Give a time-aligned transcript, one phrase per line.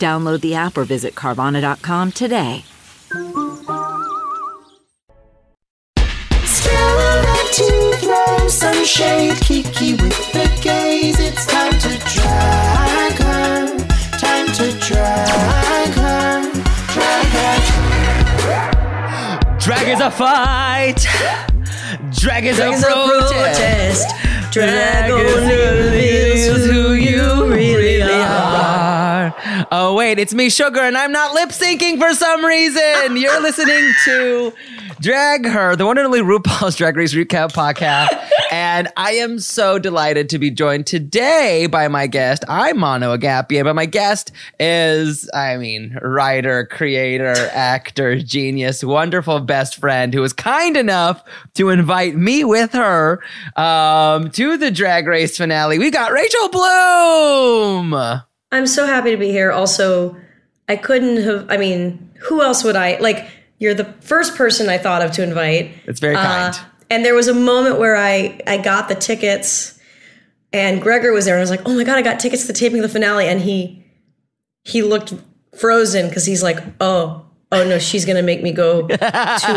[0.00, 2.64] Download the app or visit Carvana.com today.
[7.52, 9.36] to throw some shade.
[9.40, 11.18] Kiki with the gaze.
[11.18, 13.78] It's time to drag her.
[14.18, 16.52] Time to drag her.
[16.94, 18.70] Drag her.
[19.58, 21.06] Drag is a fight.
[22.12, 24.08] Drag is a protest.
[24.52, 28.49] Drag only reveals who you really are.
[29.72, 33.16] Oh wait, it's me, Sugar, and I'm not lip syncing for some reason.
[33.16, 34.52] You're listening to
[35.00, 38.08] Drag Her, the one and only RuPaul's Drag Race Recap podcast.
[38.50, 42.44] and I am so delighted to be joined today by my guest.
[42.48, 49.76] I'm Mano Agapion, but my guest is, I mean, writer, creator, actor, genius, wonderful best
[49.76, 51.22] friend who was kind enough
[51.54, 53.22] to invite me with her
[53.54, 55.78] um, to the Drag Race finale.
[55.78, 58.22] We got Rachel Bloom.
[58.52, 59.52] I'm so happy to be here.
[59.52, 60.16] Also,
[60.68, 63.26] I couldn't have, I mean, who else would I like?
[63.58, 65.72] You're the first person I thought of to invite.
[65.86, 66.54] It's very kind.
[66.54, 69.78] Uh, and there was a moment where I I got the tickets,
[70.52, 72.48] and Gregor was there, and I was like, "Oh my god, I got tickets to
[72.48, 73.84] the taping of the finale!" And he
[74.64, 75.14] he looked
[75.58, 78.96] frozen because he's like, "Oh." Oh no, she's gonna make me go to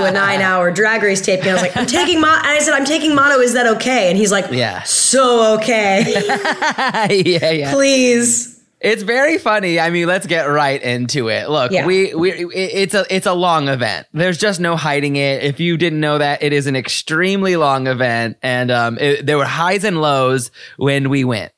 [0.03, 1.49] a nine-hour drag race taping.
[1.49, 2.41] I was like, I'm taking Mano.
[2.43, 3.35] I said, I'm taking Mano.
[3.35, 4.09] Is that okay?
[4.09, 4.81] And he's like, Yeah.
[4.81, 6.01] so okay.
[7.23, 7.71] yeah, yeah.
[7.71, 8.52] Please.
[8.83, 9.79] It's very funny.
[9.79, 11.49] I mean, let's get right into it.
[11.49, 11.85] Look, Yeah.
[11.85, 14.07] we we it's a it's a long event.
[14.13, 15.41] There's just no hiding it.
[15.41, 19.37] If you didn't know that, it is an extremely long event, and um, it, there
[19.37, 21.53] were highs and lows when we went.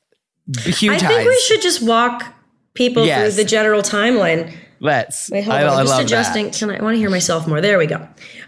[0.64, 1.14] Huge I highs.
[1.16, 2.32] think we should just walk
[2.74, 3.34] people Yes.
[3.34, 4.54] through the general timeline.
[4.78, 5.28] Let's.
[5.30, 5.68] Wait, hold I, on.
[5.68, 6.44] I I'm just love adjusting.
[6.46, 6.54] that.
[6.54, 7.60] Can I, I want to hear myself more?
[7.60, 7.96] There we go.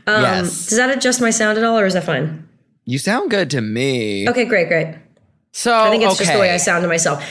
[0.07, 0.69] Um, Yes.
[0.69, 2.47] Does that adjust my sound at all, or is that fine?
[2.85, 4.29] You sound good to me.
[4.29, 4.95] Okay, great, great.
[5.53, 6.25] So I think it's okay.
[6.25, 7.25] just the way I sound to myself.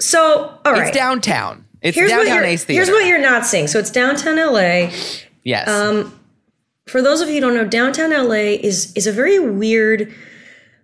[0.00, 0.88] So, all right.
[0.88, 1.64] It's downtown.
[1.82, 2.84] It's here's downtown Ace Theater.
[2.84, 3.66] Here's what you're not seeing.
[3.66, 4.90] So it's downtown LA.
[5.44, 5.68] yes.
[5.68, 6.18] Um,
[6.86, 10.12] for those of you who don't know, downtown LA is is a very weird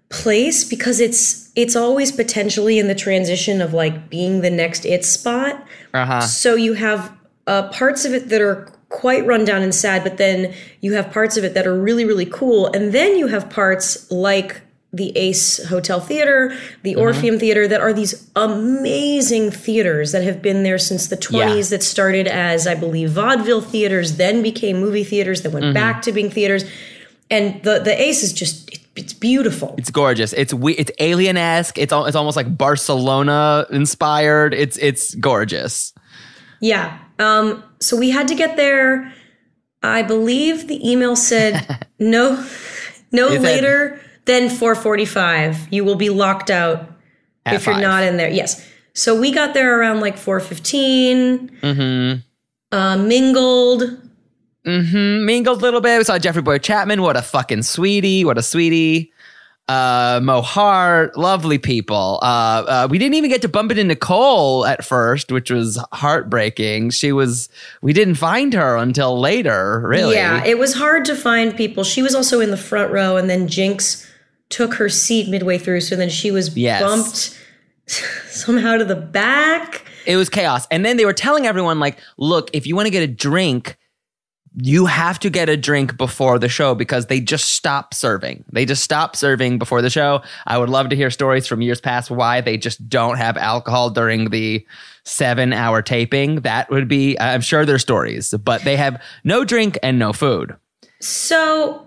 [0.08, 5.04] place because it's it's always potentially in the transition of like being the next it
[5.04, 5.64] spot.
[5.92, 6.20] uh huh.
[6.20, 7.12] So you have
[7.46, 11.10] uh, parts of it that are quite run down and sad, but then you have
[11.10, 12.66] parts of it that are really, really cool.
[12.68, 14.60] And then you have parts like
[14.94, 20.62] the Ace Hotel Theater, the Orpheum Theater, that are these amazing theaters that have been
[20.62, 25.42] there since the 20s, that started as, I believe, vaudeville theaters, then became movie theaters,
[25.42, 26.64] that went back to being theaters.
[27.30, 29.74] And the, the Ace is just, it, it's beautiful.
[29.78, 30.32] It's gorgeous.
[30.32, 30.74] It's we.
[30.74, 31.78] It's alien esque.
[31.78, 34.54] It's al- it's almost like Barcelona inspired.
[34.54, 35.92] It's it's gorgeous.
[36.60, 36.98] Yeah.
[37.18, 39.12] Um, so we had to get there.
[39.82, 42.46] I believe the email said no
[43.10, 43.64] no said-
[44.24, 45.72] than 445.
[45.72, 46.88] You will be locked out
[47.44, 48.30] At if you're not in there.
[48.30, 48.66] Yes.
[48.94, 51.50] So we got there around like 415.
[51.60, 52.20] Mm-hmm.
[52.76, 53.82] Uh, mingled.
[54.66, 55.26] Mm-hmm.
[55.26, 55.98] Mingled a little bit.
[55.98, 57.02] We saw Jeffrey Bowyer-Chapman.
[57.02, 58.24] What a fucking sweetie.
[58.24, 59.12] What a sweetie.
[59.66, 62.18] Uh, Mo Heart, lovely people.
[62.22, 66.90] Uh, uh, we didn't even get to bump into Nicole at first, which was heartbreaking.
[66.90, 67.48] She was,
[67.80, 70.16] we didn't find her until later, really.
[70.16, 71.82] Yeah, it was hard to find people.
[71.82, 74.06] She was also in the front row, and then Jinkx
[74.54, 75.80] took her seat midway through.
[75.80, 76.80] So then she was Yes.
[76.80, 77.38] bumped
[78.30, 79.84] somehow to the back.
[80.06, 80.66] it was chaos.
[80.70, 83.76] And then they were telling everyone, like, look, if you want to get a drink,
[84.56, 88.44] you have to get a drink before the show because they just stop serving.
[88.52, 90.22] They just stop serving before the show.
[90.46, 93.90] I would love to hear stories from years past why they just don't have alcohol
[93.90, 94.64] during the
[95.04, 96.36] seven hour taping.
[96.42, 100.54] That would be, I'm sure there's stories, but they have no drink and no food.
[101.00, 101.83] So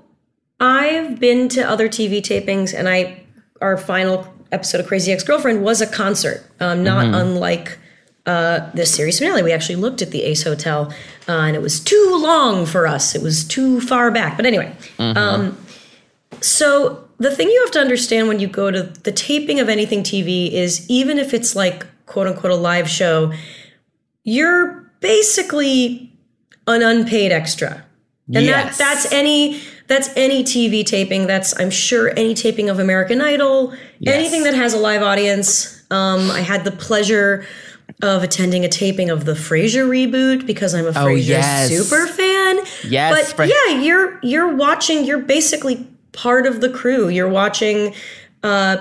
[0.59, 3.23] I've been to other TV tapings, and I
[3.61, 7.77] our final episode of Crazy Ex Girlfriend was a concert, um, not unlike
[8.25, 9.43] uh, this series finale.
[9.43, 10.91] We actually looked at the Ace Hotel,
[11.27, 13.15] uh, and it was too long for us.
[13.15, 14.35] It was too far back.
[14.37, 15.57] But anyway, um,
[16.41, 20.01] so the thing you have to understand when you go to the taping of anything
[20.03, 23.31] TV is even if it's like quote unquote a live show,
[24.23, 26.11] you're basically
[26.67, 27.83] an unpaid extra.
[28.33, 28.77] And Yes.
[28.77, 31.27] that that's any that's any TV taping.
[31.27, 34.15] That's I'm sure any taping of American Idol, Yes.
[34.15, 35.81] anything that has a live audience.
[35.89, 37.45] Um, I had the pleasure
[38.01, 41.69] of attending a taping of the Frasier reboot because I'm a Frasier Oh, yes.
[41.69, 42.59] super fan.
[42.87, 45.05] Yes, but yeah, you're you're watching.
[45.05, 47.07] You're basically part of the crew.
[47.09, 47.93] You're watching.
[48.43, 48.77] Uh,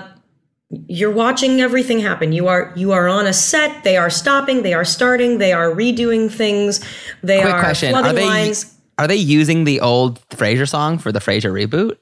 [0.87, 2.33] you're watching everything happen.
[2.33, 3.85] You are you are on a set.
[3.85, 4.63] They are stopping.
[4.63, 5.37] They are starting.
[5.37, 6.81] They are redoing things.
[7.23, 8.73] They Quick are question: flooding Are they lines.
[8.97, 11.97] Are they using the old Frasier song for the Frasier reboot?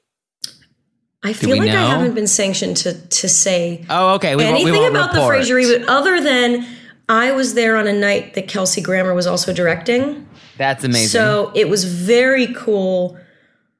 [1.22, 4.36] I feel like I haven't been sanctioned to to say Oh, okay.
[4.36, 5.38] We won't, anything won't about report.
[5.38, 6.66] the Frasier reboot other than
[7.08, 10.26] I was there on a night that Kelsey Grammer was also directing.
[10.56, 11.08] That's amazing.
[11.08, 13.18] So it was very cool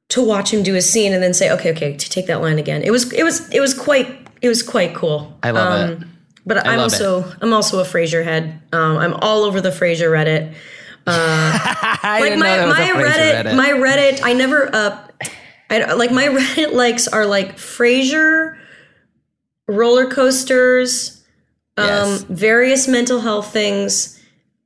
[0.08, 2.58] to watch him do a scene and then say, "Okay, okay, to take that line
[2.58, 5.36] again." It was it was it was quite it was quite cool.
[5.42, 6.08] I love it.
[6.44, 7.02] But I'm love it.
[7.02, 8.60] also I'm also a Frasier head.
[8.72, 10.54] Um, I'm all over the Frasier Reddit.
[11.08, 14.20] I Like my my that was a Reddit, Frasier my Reddit.
[14.24, 14.98] I never uh,
[15.70, 18.56] I like my Reddit likes are like Frasier,
[19.68, 21.22] roller coasters,
[21.78, 22.22] Yes.
[22.22, 24.18] um, various mental health things,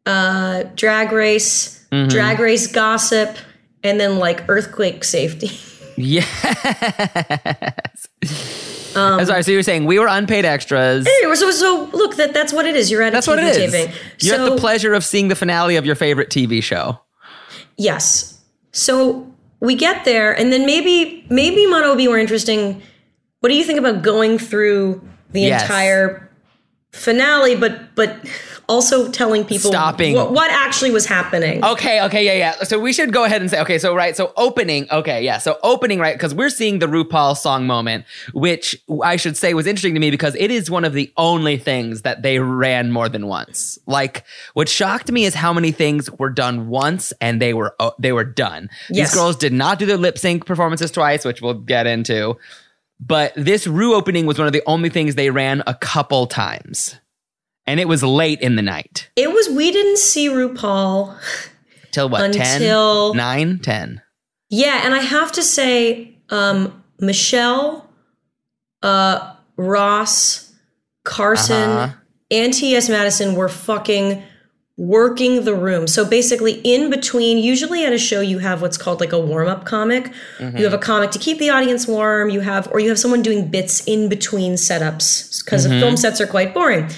[0.06, 2.08] uh, drag race, Mm-hmm.
[2.08, 3.36] drag race gossip,
[3.82, 5.50] and then like earthquake safety.
[5.96, 6.24] Yes.
[8.96, 11.06] Um, sorry, so you were saying we were unpaid extras.
[11.06, 12.90] Anyway, so so look that that's what it is.
[12.90, 13.72] You're at a That's TV what it is.
[13.72, 13.94] taping.
[14.20, 16.98] You so, have the pleasure of seeing the finale of your favorite TV show.
[17.76, 18.40] Yes.
[18.72, 22.82] So we get there, and then maybe maybe Mano would be more interesting.
[23.40, 25.62] What do you think about going through the Yes.
[25.62, 26.29] entire
[26.92, 28.16] finale, but but
[28.70, 30.14] also telling people Stopping.
[30.14, 31.62] what, what actually was happening?
[31.64, 32.64] Okay, okay, yeah, yeah.
[32.64, 35.58] So we should go ahead and say, okay, so right, so opening, okay, yeah, so
[35.64, 39.94] opening, right, because we're seeing the RuPaul song moment, which I should say was interesting
[39.94, 43.26] to me because it is one of the only things that they ran more than
[43.26, 43.76] once.
[43.86, 47.92] Like, what shocked me is how many things were done once and they were oh,
[47.98, 48.70] they were done.
[48.88, 49.10] Yes.
[49.10, 52.36] These girls did not do their lip sync performances twice, which we'll get into.
[53.00, 56.96] But this Ru opening was one of the only things they ran a couple times.
[57.66, 59.10] And it was late in the night.
[59.16, 61.16] It was we didn't see RuPaul.
[61.92, 62.22] Till what?
[62.22, 63.16] Until- 10?
[63.16, 63.58] 9?
[63.60, 64.02] 10.
[64.50, 67.88] Yeah, and I have to say, um, Michelle,
[68.82, 70.52] uh, Ross,
[71.04, 71.94] Carson, Uh-huh.
[72.30, 72.88] and T.S.
[72.88, 74.22] Madison were fucking
[74.80, 75.86] working the room.
[75.86, 79.46] So basically, in between, usually at a show, you have what's called like a warm
[79.46, 80.10] up comic.
[80.38, 80.56] Mm-hmm.
[80.56, 82.30] You have a comic to keep the audience warm.
[82.30, 85.80] You have, or you have someone doing bits in between setups because the mm-hmm.
[85.80, 86.88] film sets are quite boring.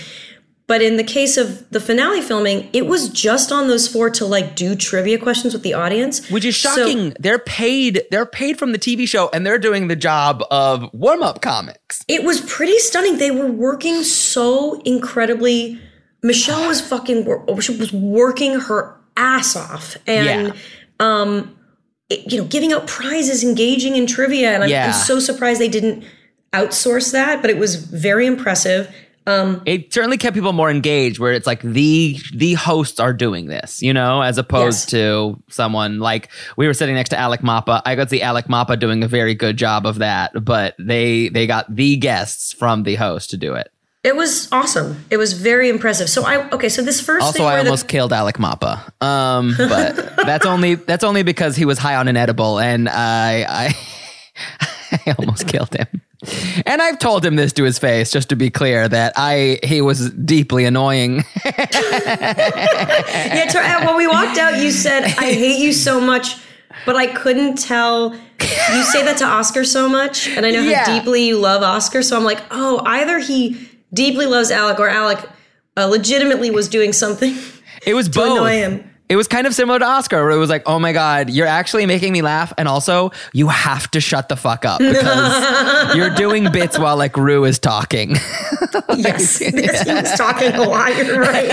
[0.68, 4.26] But in the case of the finale filming, it was just on those four to
[4.26, 7.14] like do trivia questions with the audience, Which is So- shocking.
[7.18, 8.04] they're paid.
[8.12, 12.04] They're paid from the TV show, and they're doing the job of warm up comics.
[12.06, 13.18] It was pretty stunning.
[13.18, 15.80] They were working so incredibly.
[16.22, 17.26] Michelle was fucking
[17.60, 20.54] she was working her ass off, and
[21.00, 21.56] um,
[22.08, 24.86] it- you know, giving out prizes, engaging in trivia, and I'm, Yeah.
[24.86, 26.04] I'm so surprised they didn't
[26.52, 27.40] outsource that.
[27.40, 28.88] But it was very impressive.
[29.24, 31.18] It certainly kept people more engaged.
[31.20, 34.90] Where it's like the the hosts are doing this, you know, as opposed Yes.
[34.92, 37.82] to someone like we were sitting next to Alec Mapa.
[37.86, 41.28] I got to see Alec Mapa doing a very good job of that, but they
[41.28, 43.70] they got the guests from the host to do it.
[44.04, 45.04] It was awesome.
[45.10, 46.08] It was very impressive.
[46.10, 46.68] So I okay.
[46.68, 50.44] So this first Also, thing I where the- almost killed Alec Mapa, um, but that's
[50.44, 53.76] only that's only because he was high on an edible, and I I,
[55.06, 55.86] I almost killed him.
[56.66, 59.80] And I've told him this to his face, just to be clear, that I he
[59.80, 61.24] was deeply annoying.
[62.64, 66.36] Yeah, when we walked out, you said, I hate you so much,
[66.86, 68.14] but I couldn't tell.
[68.14, 70.84] You say that to Oscar so much, and I know Yeah.
[70.84, 74.88] how deeply you love Oscar, so I'm like, oh, either he deeply loves Alec or
[74.88, 75.18] Alec
[75.76, 77.36] uh, legitimately was doing something.
[77.84, 78.38] It was both.
[78.38, 78.88] annoy him.
[79.08, 81.48] It was kind of similar to Oscar, where it was like, "Oh my god, you're
[81.48, 86.14] actually making me laugh," and also you have to shut the fuck up because you're
[86.14, 88.14] doing bits while like Ru is talking.
[88.96, 90.96] Yes, he was talking a lot.
[90.96, 91.50] You're right.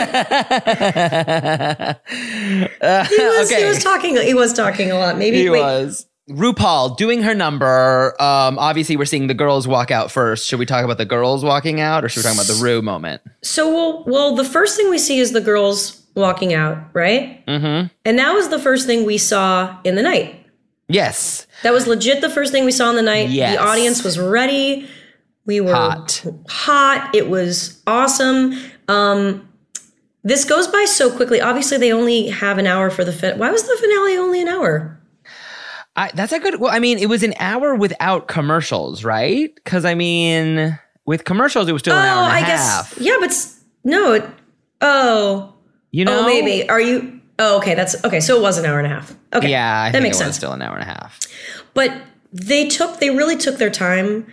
[3.10, 4.18] he, was, he was talking.
[4.18, 5.18] He was talking a lot.
[5.18, 6.06] Maybe He wait, was.
[6.30, 8.16] RuPaul doing her number.
[8.22, 10.48] Um, obviously, we're seeing the girls walk out first.
[10.48, 12.82] Should we talk about the girls walking out, or should we talk about the Ru
[12.82, 13.22] moment?
[13.44, 17.46] So, well, well, the first thing we see is the girls walking out, right?
[17.46, 17.88] Mm-hmm.
[18.06, 20.36] And that was the first thing we saw in the night.
[20.92, 23.30] Yes, That was legit the first thing we saw in the night.
[23.30, 23.56] Yes.
[23.56, 24.90] The audience was ready.
[25.46, 26.26] We were Hot.
[26.48, 27.14] hot.
[27.14, 28.60] It was awesome.
[28.88, 29.48] Um,
[30.24, 31.42] this goes by so quickly.
[31.42, 33.38] Obviously, they only have an hour for the fin.
[33.38, 34.99] Why was the finale only an hour?
[36.00, 36.60] I, that's a good.
[36.62, 39.54] Well, I mean, it was an hour without commercials, right?
[39.56, 42.96] Because I mean, with commercials, it was still an hour and a Oh, I half.
[42.96, 43.02] guess.
[43.06, 43.32] Yeah, but
[43.84, 44.14] no.
[44.14, 44.26] It,
[44.82, 45.54] oh,
[45.92, 46.68] you oh, know, oh, maybe.
[46.70, 47.20] Are you?
[47.38, 47.76] Oh, okay.
[47.76, 48.20] That's okay.
[48.22, 49.14] So it was an hour and a half.
[49.34, 49.50] Okay.
[49.50, 50.38] Yeah, I that think makes it was sense.
[50.38, 51.20] still an hour and a half.
[51.74, 51.94] But
[52.32, 54.26] they took they really took their time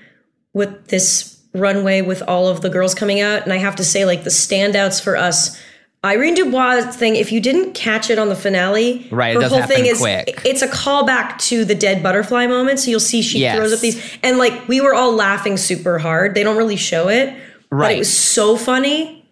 [0.53, 4.05] with this runway with all of the girls coming out and I have to say
[4.05, 5.59] like the standouts for us
[6.07, 9.87] Irene Dubois thing, if you didn't catch it on the finale, Right, her whole thing
[9.87, 10.41] is quick.
[10.45, 12.79] it's a callback to the dead butterfly moment.
[12.81, 13.57] So you'll see she Yes.
[13.57, 16.35] throws up these and like we were all laughing super hard.
[16.35, 17.35] They don't really show it.
[17.71, 17.89] Right.
[17.89, 19.25] But it was so funny.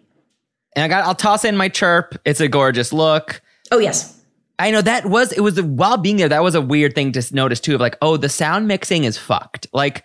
[0.75, 2.19] And I got I'll toss in my chirp.
[2.25, 3.41] It's a gorgeous look.
[3.71, 4.14] Oh yes.
[4.57, 7.35] I know that was it was while being there that was a weird thing to
[7.35, 10.03] notice too of like oh the sound mixing is fucked like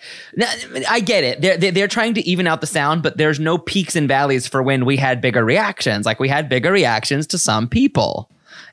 [0.89, 3.95] I get it they're they're trying to even out the sound but there's no peaks
[3.95, 7.69] and valleys for when we had bigger reactions like we had bigger reactions to some
[7.69, 8.31] people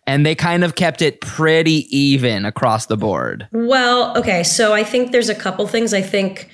[0.08, 4.84] and they kind of kept it pretty even across the board Well, okay, so I
[4.84, 5.94] think there's a couple things.
[5.94, 6.50] I think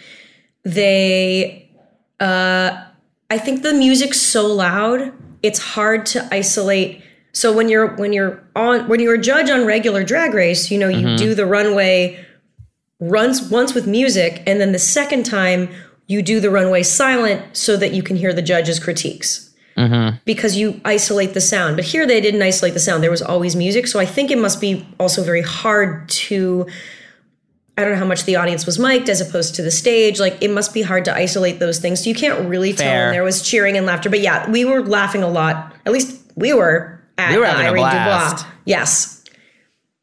[0.64, 1.70] they
[2.20, 2.84] uh
[3.30, 7.02] I think the music's so loud, it's hard to isolate.
[7.34, 10.78] So when you're when you're on when you're a judge on regular drag race, you
[10.78, 11.16] know, you mm-hmm.
[11.18, 12.24] do the runway
[13.00, 15.70] runs once with music and then the second time
[16.08, 19.50] you do the runway silent so that you can hear the judge's critiques.
[19.76, 20.18] Mm-hmm.
[20.26, 21.76] Because you isolate the sound.
[21.76, 23.02] But here they didn't isolate the sound.
[23.02, 23.88] There was always music.
[23.88, 26.68] So I think it must be also very hard to
[27.76, 30.20] I don't know how much the audience was mic'd as opposed to the stage.
[30.20, 32.04] Like it must be hard to isolate those things.
[32.04, 33.06] So you can't really tell Fair.
[33.06, 34.12] when there was cheering and laughter.
[34.12, 35.74] But yeah, we were laughing a lot.
[35.88, 38.38] At least we were at We were uh, having a Irene blast.
[38.38, 38.54] Dubois.
[38.66, 39.24] Yes.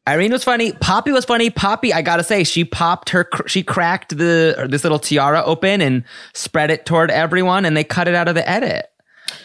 [0.07, 0.71] Irene was funny.
[0.73, 1.49] Poppy was funny.
[1.49, 6.03] Poppy, I gotta say, she popped her, she cracked the this little tiara open and
[6.33, 8.87] spread it toward everyone, and they cut it out of the edit.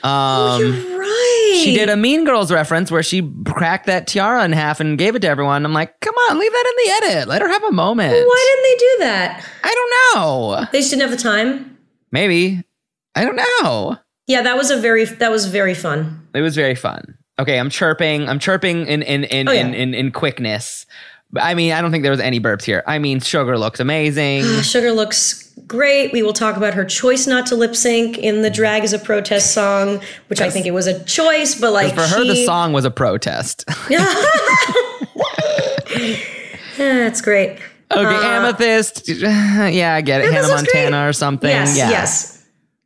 [0.02, 1.60] Um, You're right.
[1.62, 5.14] She did a Mean Girls reference where she cracked that tiara in half and gave
[5.14, 5.64] it to everyone.
[5.64, 7.28] I'm like, come on, leave that in the edit.
[7.28, 8.12] Let her have a moment.
[8.12, 9.48] Why didn't they do that?
[9.62, 10.66] I don't know.
[10.72, 11.78] They just didn't have the time.
[12.10, 12.62] Maybe.
[13.14, 13.98] I don't know.
[14.26, 16.28] Yeah, that was a very that was very fun.
[16.34, 17.15] It was very fun.
[17.38, 18.28] Okay, I'm chirping.
[18.28, 19.66] I'm chirping in in in Oh, yeah.
[19.66, 20.86] in, in, in quickness.
[21.38, 22.82] I mean, I don't think there was any burps here.
[22.86, 24.42] I mean, Sugar looks amazing.
[24.44, 26.12] Ah, sugar looks great.
[26.12, 28.98] We will talk about her choice not to lip sync in the drag as a
[28.98, 32.72] protest song, which I think it was a choice, but like For her, the song
[32.72, 33.64] was a protest.
[33.90, 34.04] yeah,
[36.76, 37.58] That's great.
[37.90, 39.08] Okay, uh, Amethyst.
[39.18, 40.32] Yeah, I get it.
[40.32, 40.84] Hannah looks great.
[40.84, 41.50] Montana or something.
[41.50, 41.90] Yes, yeah.
[41.90, 42.44] yes.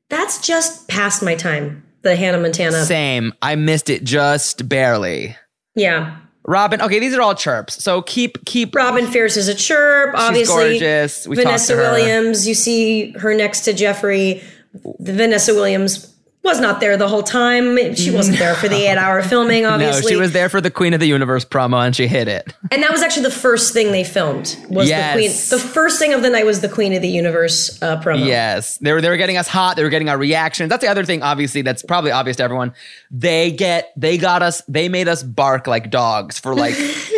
[0.08, 1.84] That's just past my time.
[2.02, 2.84] The Hannah Montana.
[2.84, 3.32] Same.
[3.42, 5.36] I missed it just barely.
[5.74, 6.18] Yeah.
[6.46, 6.80] Robin.
[6.80, 7.82] Okay, these are all chirps.
[7.82, 8.74] So keep keep.
[8.74, 10.14] Robin Fierce is a chirp.
[10.16, 11.26] Obviously, gorgeous.
[11.28, 11.92] We Vanessa to her.
[11.92, 12.48] Williams.
[12.48, 14.42] You see her next to Jeffrey.
[14.72, 17.94] The Vanessa Williams was not there the whole time.
[17.94, 19.64] She wasn't there for the eight-hour filming.
[19.64, 22.28] No, Obviously, she was there for the Queen of the Universe promo, and she hit
[22.28, 22.52] it.
[22.70, 24.56] and that was actually the first thing they filmed.
[24.70, 25.14] Was Yes.
[25.14, 25.30] the Queen?
[25.60, 28.26] The first thing of the night was the Queen of the Universe uh, promo.
[28.26, 29.76] Yes, they were they were getting us hot.
[29.76, 30.70] They were getting our reactions.
[30.70, 31.22] That's the other thing.
[31.22, 32.72] Obviously, that's probably obvious to everyone.
[33.10, 34.62] They get they got us.
[34.66, 36.74] They made us bark like dogs for like.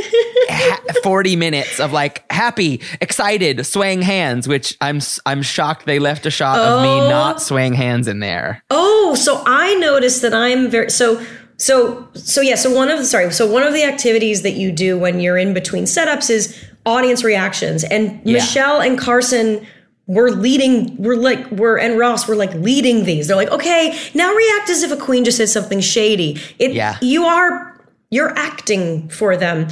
[0.53, 6.27] ha- 40 minutes of like happy excited swaying hands which i'm i'm shocked they left
[6.27, 7.09] a shot of me Oh.
[7.11, 11.23] not swaying hands in there Oh, so I noticed that I'm very so
[11.59, 14.73] so so yeah, so one of the sorry, so one of the activities that you
[14.73, 17.85] do when you're in between setups is audience reactions.
[17.85, 18.35] And Yeah.
[18.35, 19.65] Michelle and Carson
[20.07, 23.29] were leading, we're like, we're and Ross were like leading these.
[23.29, 26.41] They're like, okay, now react as if a queen just said something shady.
[26.59, 26.97] It Yeah.
[27.03, 27.79] you are
[28.11, 29.69] you're acting for them.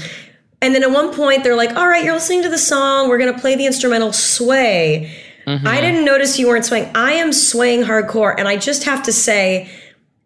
[0.63, 3.19] And then at one point they're like, all right, you're listening to the song, we're
[3.19, 5.13] gonna play the instrumental sway.
[5.47, 5.67] I mm-hmm.
[5.67, 6.91] didn't notice you weren't swaying.
[6.95, 9.69] I am swaying hardcore, and I just have to say,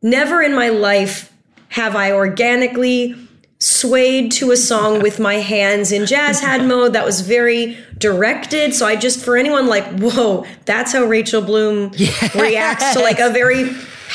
[0.02, 1.32] never in my life
[1.68, 3.16] have I organically
[3.58, 6.92] swayed to a song with my hands in jazz hand mode.
[6.92, 8.74] That was very directed.
[8.74, 11.90] So I just, for anyone like, whoa, that's how Rachel Bloom
[12.34, 13.70] reacts to like a very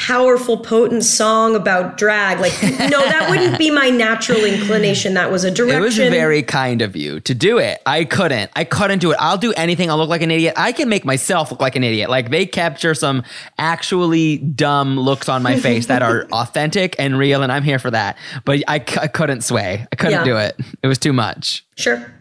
[0.07, 2.39] powerful, potent song about drag.
[2.39, 5.13] Like, no, that wouldn't be my natural inclination.
[5.15, 5.77] That was a direction.
[5.77, 7.81] It was very kind of you to do it.
[7.85, 8.49] I couldn't.
[8.55, 9.17] I couldn't do it.
[9.19, 9.89] I'll do anything.
[9.91, 10.53] I'll look like an idiot.
[10.57, 12.09] I can make myself look like an idiot.
[12.09, 13.23] Like they capture some
[13.57, 17.91] actually dumb looks on my face that are authentic and real, and I'm here for
[17.91, 18.17] that.
[18.45, 19.85] But I, c- I couldn't sway.
[19.91, 20.23] I couldn't Yeah.
[20.23, 20.59] do it.
[20.81, 21.65] It was too much.
[21.75, 22.11] Sure.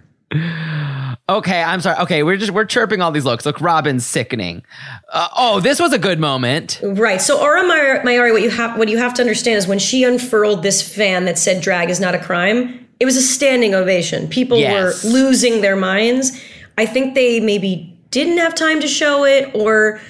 [1.30, 1.99] Okay, I'm sorry.
[2.00, 3.44] Okay, we're just we're chirping all these looks.
[3.44, 4.62] Look, Robin's sickening.
[5.12, 6.80] Uh, oh, this was a good moment.
[6.82, 7.20] Right.
[7.20, 10.62] So Aura Mayari, what you have what you have to understand is when she unfurled
[10.62, 14.28] this fan that said drag is not a crime, it was a standing ovation.
[14.28, 15.04] People Yes.
[15.04, 16.38] were losing their minds.
[16.78, 20.00] I think they maybe didn't have time to show it or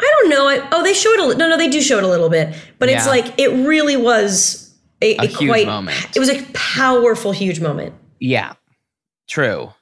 [0.00, 0.46] I don't know.
[0.48, 2.54] I, oh, they showed it a no, no, they do show it a little bit,
[2.78, 3.10] but it's Yeah.
[3.10, 5.66] like it really was a, A a huge quite.
[5.66, 6.16] moment.
[6.16, 7.94] It was a powerful, huge moment.
[8.20, 8.52] Yeah,
[9.28, 9.72] true.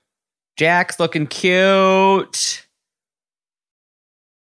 [0.57, 2.67] Jax looking cute.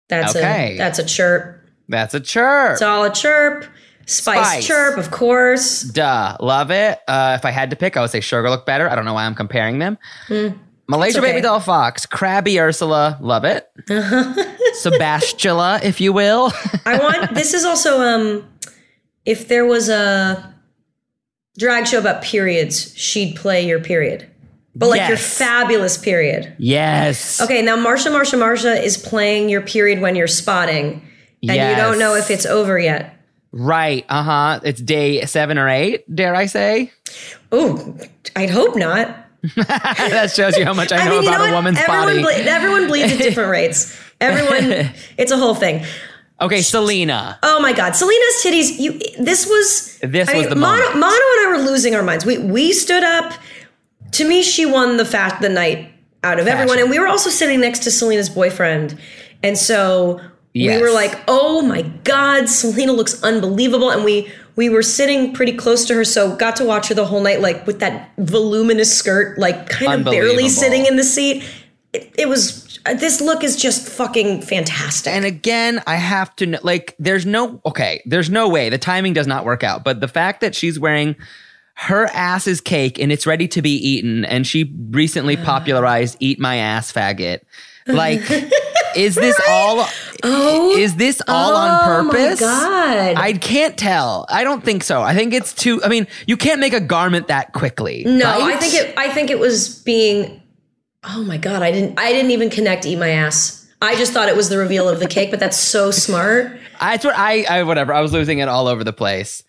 [0.08, 0.74] That's Okay.
[0.74, 1.60] a that's a chirp.
[1.88, 2.72] That's a chirp.
[2.72, 3.64] It's all a chirp.
[4.04, 4.66] Spice, Spice.
[4.66, 5.82] chirp, of course.
[5.82, 6.98] Duh, love it.
[7.06, 8.90] Uh, if I had to pick, I would say Sugar look better.
[8.90, 9.96] I don't know why I'm comparing them.
[10.88, 11.24] Malaysia Hmm.
[11.24, 11.40] okay.
[11.40, 13.68] Babydoll Foxx, Crabby Ursula, love it.
[14.82, 16.52] Sebastula, if you will.
[16.86, 18.48] I want this is also um
[19.24, 20.52] if there was a
[21.58, 24.28] drag show about periods, she'd play your period.
[24.74, 26.54] But like your fabulous period.
[26.58, 27.40] Yes.
[27.42, 31.02] Okay, now Marcia, Marcia, Marcia is playing your period when you're spotting,
[31.42, 33.16] and you don't know if it's over yet.
[33.52, 34.06] Right.
[34.08, 34.60] Uh huh.
[34.64, 36.90] It's day seven or eight, dare I say?
[37.50, 37.94] Oh,
[38.34, 39.14] I'd hope not.
[39.56, 42.22] that shows you how much I know you about know a woman's everyone body.
[42.22, 43.94] ble- everyone bleeds at different rates.
[44.20, 45.84] Everyone, it's a whole thing.
[46.40, 47.38] okay, Salina.
[47.42, 48.78] Oh my God, Salina EsTitties.
[48.78, 48.92] You.
[49.22, 49.98] This was.
[50.02, 51.00] This I was mean, the Mano, moment.
[51.00, 52.24] Mano and I were losing our minds.
[52.24, 53.34] We we stood up.
[54.12, 55.90] To me, she won the fat the night
[56.24, 58.98] out of everyone, and we were also sitting next to Salina's boyfriend,
[59.42, 60.20] and so
[60.54, 60.76] Yes.
[60.76, 64.30] we were like, "Oh my God, Salina looks unbelievable," and we.
[64.54, 67.40] We were sitting pretty close to her, so got to watch her the whole night,
[67.40, 71.42] like with that voluminous skirt, like kind of barely sitting in the seat.
[71.94, 75.10] It, it was uh, this look is just fucking fantastic.
[75.10, 78.68] And again, I have to know, like, there's no, okay, there's no way.
[78.68, 79.84] The timing does not work out.
[79.84, 81.16] But the fact that she's wearing
[81.74, 85.44] her ass is cake and it's ready to be eaten, and she recently uh.
[85.44, 87.40] popularized "Eat My Ass, Faggot."
[87.88, 88.20] Like,
[88.94, 89.84] is this all?
[90.22, 92.38] Oh, is this all on Oh my purpose?
[92.38, 93.14] God.
[93.16, 94.24] I can't tell.
[94.28, 95.02] I don't think so.
[95.02, 95.82] I think it's too.
[95.82, 98.04] I mean, you can't make a garment that quickly.
[98.06, 98.54] No, right?
[98.54, 98.96] I think it.
[98.96, 100.40] I think it was being.
[101.02, 101.62] Oh my god!
[101.62, 101.98] I didn't.
[101.98, 102.86] I didn't even connect.
[102.86, 103.68] Eat my ass.
[103.80, 106.56] I just thought it was the reveal of the cake, but that's so smart.
[106.80, 107.44] That's what I.
[107.48, 107.92] I whatever.
[107.92, 109.42] I was losing it all over the place.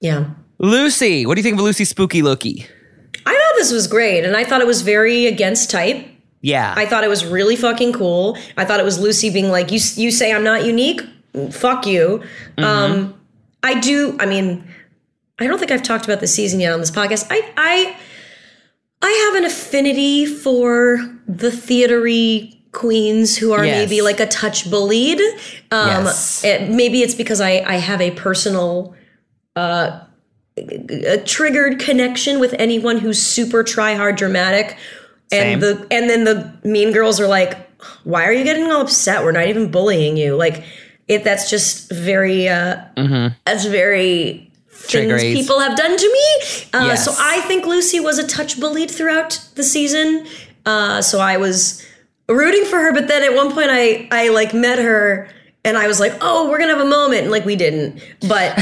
[0.00, 0.30] Yeah,
[0.60, 2.66] Loosey, what do you think of Loosey Spooky Looky?
[3.26, 6.06] I thought this was great, and I thought it was very against type.
[6.40, 8.36] Yeah, I thought it was really fucking cool.
[8.56, 11.00] I thought it was Loosey being like, "You, you say I'm not unique?
[11.50, 12.22] Fuck you."
[12.58, 13.18] Um,
[13.62, 14.16] I do.
[14.20, 14.62] I mean,
[15.38, 17.26] I don't think I've talked about this season yet on this podcast.
[17.30, 17.96] I, I,
[19.02, 23.78] I have an affinity for the theatery queens who are Yes.
[23.88, 25.20] maybe like a touch bullied.
[25.70, 26.44] Um, Yes.
[26.44, 28.94] it- maybe it's because I, I have a personal
[29.56, 30.00] uh,
[30.56, 34.76] a triggered connection with anyone who's super try hard dramatic
[35.30, 35.54] Same.
[35.54, 37.58] and the and then the mean girls are like
[38.04, 40.62] why are you getting all upset we're not even bullying you like
[41.08, 42.76] it that's just very uh
[43.44, 45.34] that's very things Triggeries.
[45.34, 46.46] people have done to me
[46.78, 47.04] uh, Yes.
[47.04, 50.26] so i think Loosey was a touch bullied throughout the season
[50.66, 51.84] uh, so i was
[52.28, 55.28] rooting for her but then at one point i i like met her
[55.64, 58.54] and i was like oh we're gonna have a moment and like we didn't but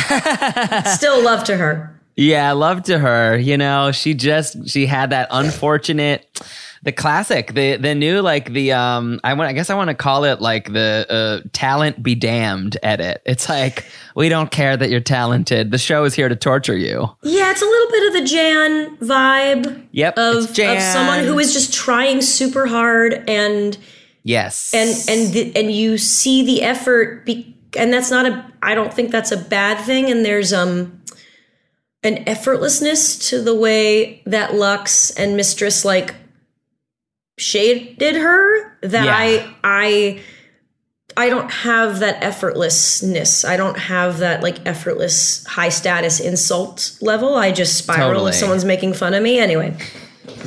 [0.86, 3.38] still love to her yeah, love to her.
[3.38, 6.42] You know, she just she had that unfortunate,
[6.82, 9.18] the classic, the the new like the um.
[9.24, 9.48] I want.
[9.48, 13.22] I guess I want to call it like the uh, talent be damned edit.
[13.24, 15.70] It's like we don't care that you're talented.
[15.70, 17.08] The show is here to torture you.
[17.22, 19.86] Yeah, it's a little bit of the Jan vibe.
[19.92, 20.76] Yep, Of, Jan.
[20.76, 23.78] of someone who is just trying super hard and
[24.24, 28.74] Yes, and and the, and you see the effort be, and that's not a I
[28.74, 31.02] don't think that's a bad thing and there's um
[32.04, 36.14] an effortlessness to the way that Luxx and Mistress like
[37.38, 39.16] shaded her that Yeah.
[39.16, 40.20] I I
[41.16, 43.46] I don't have that effortlessness.
[43.46, 47.34] I don't have that like effortless high status insult level.
[47.36, 48.30] I just spiral Totally.
[48.30, 49.38] if someone's making fun of me.
[49.38, 49.76] Anyway,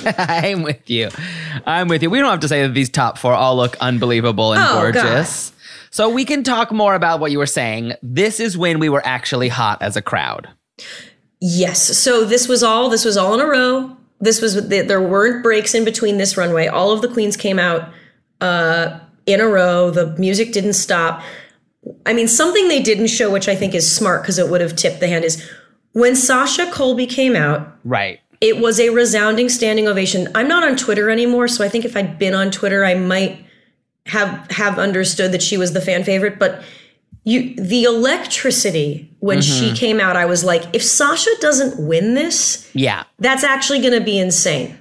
[0.17, 1.09] I'm with you.
[1.65, 2.09] I'm with you.
[2.09, 5.51] We don't have to say that these top four all look unbelievable and Oh, gorgeous.
[5.91, 7.93] So we can talk more about what you were saying.
[8.03, 10.49] This is when we were actually hot as a crowd.
[11.39, 11.97] Yes.
[11.97, 13.95] So this was all this was all in a row.
[14.19, 16.67] This was there weren't breaks in between this runway.
[16.67, 17.89] All of the queens came out
[18.41, 19.91] uh, in a row.
[19.91, 21.21] The music didn't stop.
[22.05, 24.75] I mean, something they didn't show, which I think is smart because it would have
[24.75, 25.47] tipped the hand, is
[25.91, 27.77] when Sasha Colby came out.
[27.83, 28.19] Right.
[28.41, 30.27] It was a resounding standing ovation.
[30.35, 33.45] I'm not on Twitter anymore, so I think if I'd been on Twitter, I might
[34.05, 36.37] have have understood that she was the fan favorite.
[36.37, 36.63] But
[37.23, 39.75] you, the electricity when she mm-hmm.
[39.75, 43.03] came out, I was like, if Sasha doesn't win this, Yeah.
[43.17, 44.77] that's actually going to be insane.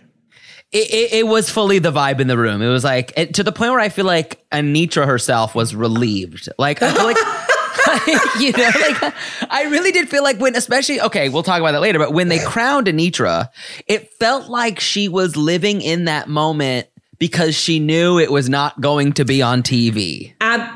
[0.71, 2.61] It, it, it was fully the vibe in the room.
[2.61, 6.49] It was like it, to the point where I feel like Anetra herself was relieved.
[6.59, 7.17] Like I feel like.
[8.41, 9.15] you know, like
[9.51, 12.29] I really did feel like when, especially, okay, we'll talk about that later, but when
[12.29, 13.49] they crowned Anetra,
[13.87, 16.87] it felt like she was living in that moment
[17.19, 20.35] because she knew it was not going to be on TV.
[20.41, 20.69] Ab,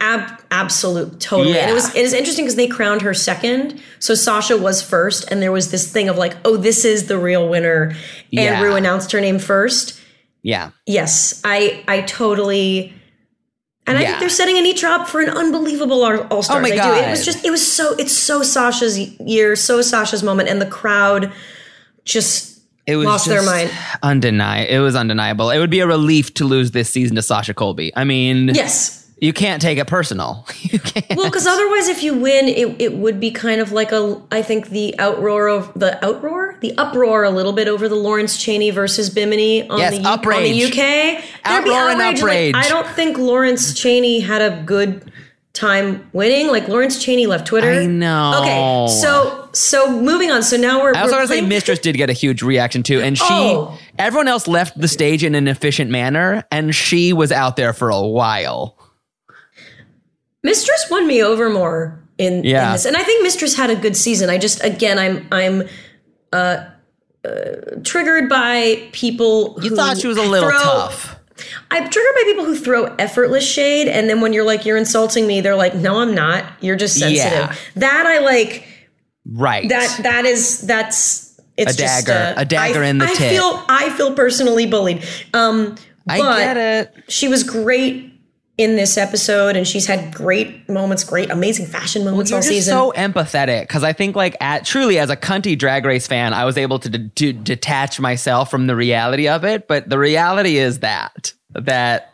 [0.00, 1.56] ab, absolute, totally.
[1.58, 1.70] And Yeah.
[1.70, 5.40] it was it is interesting because they crowned her second, so Sasha was first, and
[5.40, 7.96] there was this thing of like, oh, this is the real winner, and
[8.30, 8.60] Yeah.
[8.62, 10.00] Ru announced her name first.
[10.42, 10.70] Yeah.
[10.86, 12.92] Yes, I I totally.
[13.86, 16.50] And I think they're setting Anetra up for an unbelievable All Stars.
[16.50, 17.06] Oh my I do.
[17.06, 20.66] It was just, it was so, it's so Sasha's year, so Sasha's moment, and the
[20.66, 21.30] crowd
[22.04, 23.70] just It was lost their mind.
[24.02, 24.74] Undeniable.
[24.74, 25.50] It was undeniable.
[25.50, 27.92] It would be a relief to lose this season to Sasha Colby.
[27.94, 30.46] I mean, Yes, you can't take it personal.
[30.64, 31.06] You can't.
[31.16, 34.20] Well, because otherwise, if you win, it, it would be kind of like a.
[34.32, 38.36] I think the outroar of the outroar, the uproar a little bit over the Lawrence
[38.42, 40.64] Chaney versus Bimini on, Yes, the, on the.
[40.64, 41.22] UK.
[41.44, 42.54] Outroar and outrage.
[42.54, 42.66] Like.
[42.66, 45.12] I don't think Lawrence Chaney had a good
[45.52, 46.48] time winning.
[46.48, 47.70] Like Lawrence Chaney left Twitter.
[47.70, 48.40] I know.
[48.40, 50.42] Okay, so so moving on.
[50.42, 50.94] So now we're.
[50.94, 53.78] I was we're to say Mistress did get a huge reaction too, and she, Oh.
[53.98, 57.90] everyone else left the stage in an efficient manner, and she was out there for
[57.90, 58.76] a while.
[60.44, 63.96] Mistress won me over more in, in this, and I think Mistress had a good
[63.96, 64.30] season.
[64.30, 65.62] I just again, I'm I'm
[66.32, 66.66] uh,
[67.24, 67.30] uh,
[67.82, 69.58] triggered by people.
[69.62, 71.18] You who thought she was a little throw- tough,
[71.70, 75.26] I'm triggered by people who throw effortless shade, and then when you're like you're insulting
[75.26, 76.44] me, they're like, "No, I'm not.
[76.60, 77.54] You're just sensitive." Yeah.
[77.76, 78.64] That I like.
[79.26, 79.68] right?
[79.68, 82.34] That that is that's it's A just, dagger.
[82.36, 83.30] uh, A dagger I, in the I tit.
[83.32, 85.02] feel I feel personally bullied.
[85.32, 85.76] Um,
[86.06, 86.94] I get it.
[87.08, 88.12] she was great
[88.56, 92.48] in this episode, and she's had great moments, great amazing fashion moments You're all just
[92.48, 92.72] season.
[92.72, 96.44] so empathetic because I think, like, at truly as a cunty drag race fan, I
[96.44, 99.66] was able to, d- to detach myself from the reality of it.
[99.66, 102.12] But the reality is that that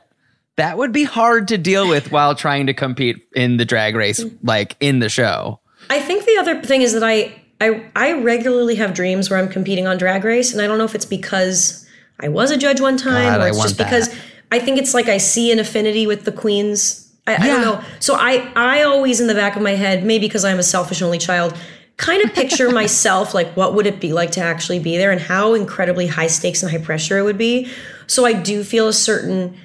[0.57, 4.25] that would be hard to deal with while trying to compete in the drag race,
[4.43, 5.61] like in the show.
[5.91, 9.49] I think the other thing is that I, I I regularly have dreams where I'm
[9.49, 11.87] competing on Drag Race, and I don't know if it's because
[12.21, 14.19] I was a judge one time, God, or I it's just want because that.
[14.51, 17.13] I think it's like I see an affinity with the queens.
[17.27, 17.83] I, I don't know.
[18.01, 21.03] So I I always in the back of my head, maybe because I'm a selfish
[21.03, 21.57] only child,
[21.97, 25.21] kind of picture myself like what would it be like to actually be there, and
[25.21, 27.71] how incredibly high stakes and high pressure it would be.
[28.07, 29.57] So I do feel a certain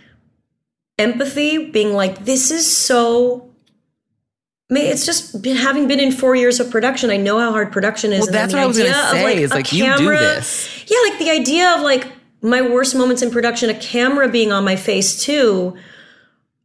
[1.00, 3.50] empathy, being like, this is so
[4.70, 7.12] it's just been, having been in four years of production.
[7.12, 8.22] I know how hard production is.
[8.22, 10.10] Well, and that's the what I was idea of, say, is, a like, you do
[10.10, 10.86] this.
[10.88, 12.08] Yeah, like the idea of like
[12.46, 15.76] my worst moments in production, a camera being on my face too.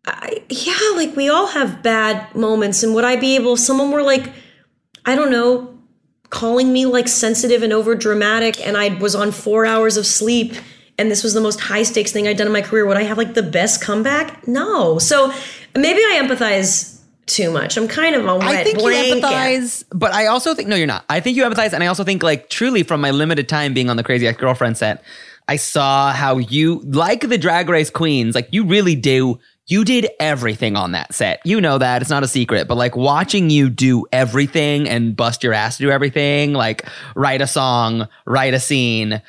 [0.07, 3.55] I, yeah, like we all have bad moments, and would I be able?
[3.55, 4.31] If someone were like,
[5.05, 5.79] I don't know,
[6.31, 10.55] calling me like sensitive and over dramatic, and I was on four hours of sleep.
[10.99, 12.85] And this was the most high stakes thing I'd done in my career.
[12.85, 14.47] Would I have like the best comeback?
[14.47, 14.99] No.
[14.99, 15.33] So
[15.75, 17.79] maybe I empathize too much.
[17.79, 20.87] I'm kind of a wet I think you empathize, but I also think no, you're
[20.87, 21.07] not.
[21.09, 23.89] I think you empathize, and I also think like truly from my limited time being
[23.89, 25.03] on the Crazy Ex Girlfriend set,
[25.49, 29.39] I saw how you like the Drag Race queens, like you really do.
[29.67, 31.41] You did everything on that set.
[31.45, 35.45] You know that it's not a secret, but like watching you do everything and bust
[35.45, 39.23] your ass to do everything, like write a song, write a scene,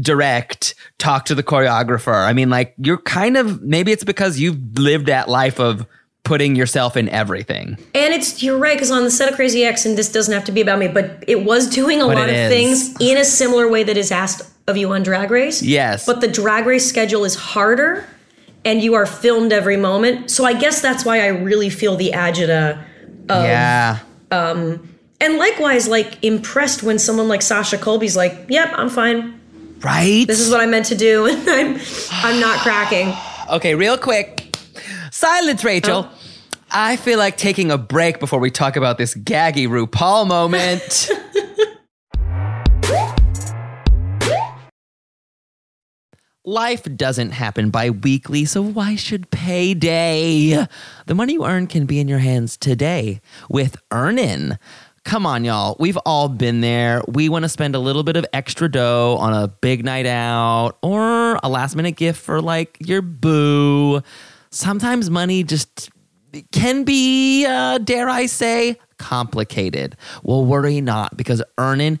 [0.00, 2.26] direct, talk to the choreographer.
[2.26, 5.86] I mean, like you're kind of maybe it's because you've lived that life of
[6.24, 7.76] putting yourself in everything.
[7.94, 10.44] And it's you're right because on the set of Crazy Ex, and this doesn't have
[10.44, 12.48] to be about me, but it was doing a But lot of is.
[12.48, 15.62] things in a similar way that is asked of you on Drag Race.
[15.62, 16.06] Yes.
[16.06, 18.06] But the Drag Race schedule is harder,
[18.64, 20.30] and you are filmed every moment.
[20.30, 22.82] So I guess that's why I really feel the agita.
[23.28, 23.98] yeah.
[24.30, 24.88] Um,
[25.20, 29.40] and likewise, like impressed when someone like Sasha Colby's like, "Yep, I'm fine.
[29.80, 30.26] Right?
[30.26, 33.14] This is what I meant to do, and I'm I'm not cracking."
[33.50, 34.56] okay, real quick.
[35.10, 36.08] Silence, Rachel.
[36.10, 36.18] Oh.
[36.74, 41.10] I feel like taking a break before we talk about this gaggy RuPaul moment.
[46.44, 50.66] Life doesn't happen bi weekly, so why should payday?
[51.06, 54.58] The money you earn can be in your hands today with Earnin.
[55.04, 55.76] Come on, y'all.
[55.78, 57.00] We've all been there.
[57.06, 60.78] We want to spend a little bit of extra dough on a big night out
[60.82, 64.02] or a last minute gift for like your boo.
[64.50, 65.90] Sometimes money just
[66.50, 69.96] can be, uh, dare I say, complicated.
[70.24, 72.00] Well, worry not because Earnin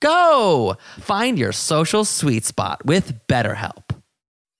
[0.00, 0.76] Go!
[0.98, 3.96] Find your social sweet spot with BetterHelp.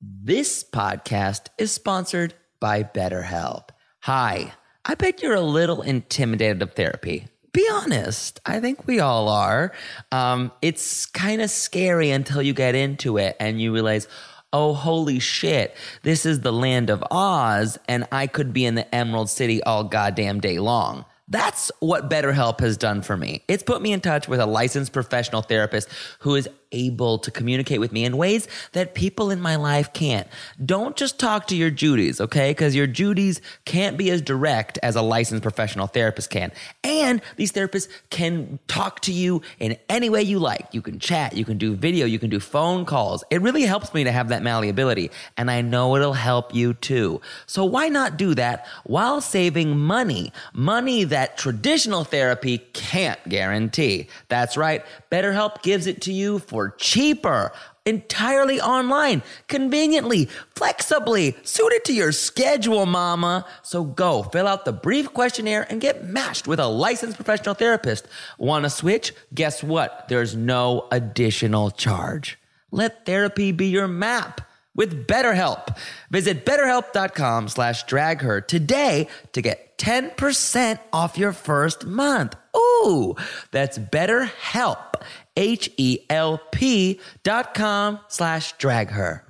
[0.01, 3.69] This podcast is sponsored by BetterHelp.
[4.01, 4.53] Hi,
[4.85, 7.27] I bet you're a little intimidated of therapy.
[7.53, 9.73] Be honest, I think we all are.
[10.13, 14.09] Um, it's kind of scary until you get into it and you realize,
[14.53, 18.95] oh, holy shit, this is the land of Oz, and I could be in the
[18.95, 21.05] Emerald City all goddamn day long.
[21.29, 23.43] That's what BetterHelp has done for me.
[23.49, 25.89] It's put me in touch with a licensed professional therapist
[26.21, 30.27] who is able to communicate with me in ways that people in my life can't.
[30.65, 32.51] Don't just talk to your Judies, okay?
[32.51, 36.53] Because your Judies can't be as direct as a licensed professional therapist can.
[36.85, 40.67] And these therapists can talk to you in any way you like.
[40.73, 43.25] You can chat, you can do video, you can do phone calls.
[43.31, 47.21] It really helps me to have that malleability, and I know it'll help you too.
[47.47, 50.33] So why not do that while saving money?
[50.53, 54.09] Money that traditional therapy can't guarantee.
[54.29, 54.85] That's right.
[55.11, 57.53] BetterHelp gives it to you for cheaper,
[57.85, 63.47] entirely online, conveniently, flexibly, suited to your schedule, mama.
[63.63, 68.09] So go fill out the brief questionnaire and get matched with a licensed professional therapist.
[68.39, 69.13] Want to switch?
[69.35, 70.07] Guess what?
[70.09, 72.39] There's no additional charge.
[72.71, 74.41] Let therapy be your map
[74.75, 75.77] with BetterHelp.
[76.11, 82.37] Visit betterhelp.com slash dragher today to get 10% off your first month.
[82.57, 83.15] Ooh,
[83.51, 84.95] that's BetterHelp,
[85.37, 89.23] H-E-L-P dot com slash drag her.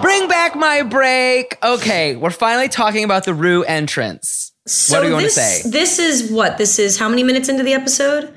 [0.00, 1.56] Bring back my break.
[1.62, 4.52] Okay, we're finally talking about the Ru entrance.
[4.66, 5.70] So what do you want to this, say?
[5.70, 6.56] This is what?
[6.58, 8.34] This is how many minutes into the episode?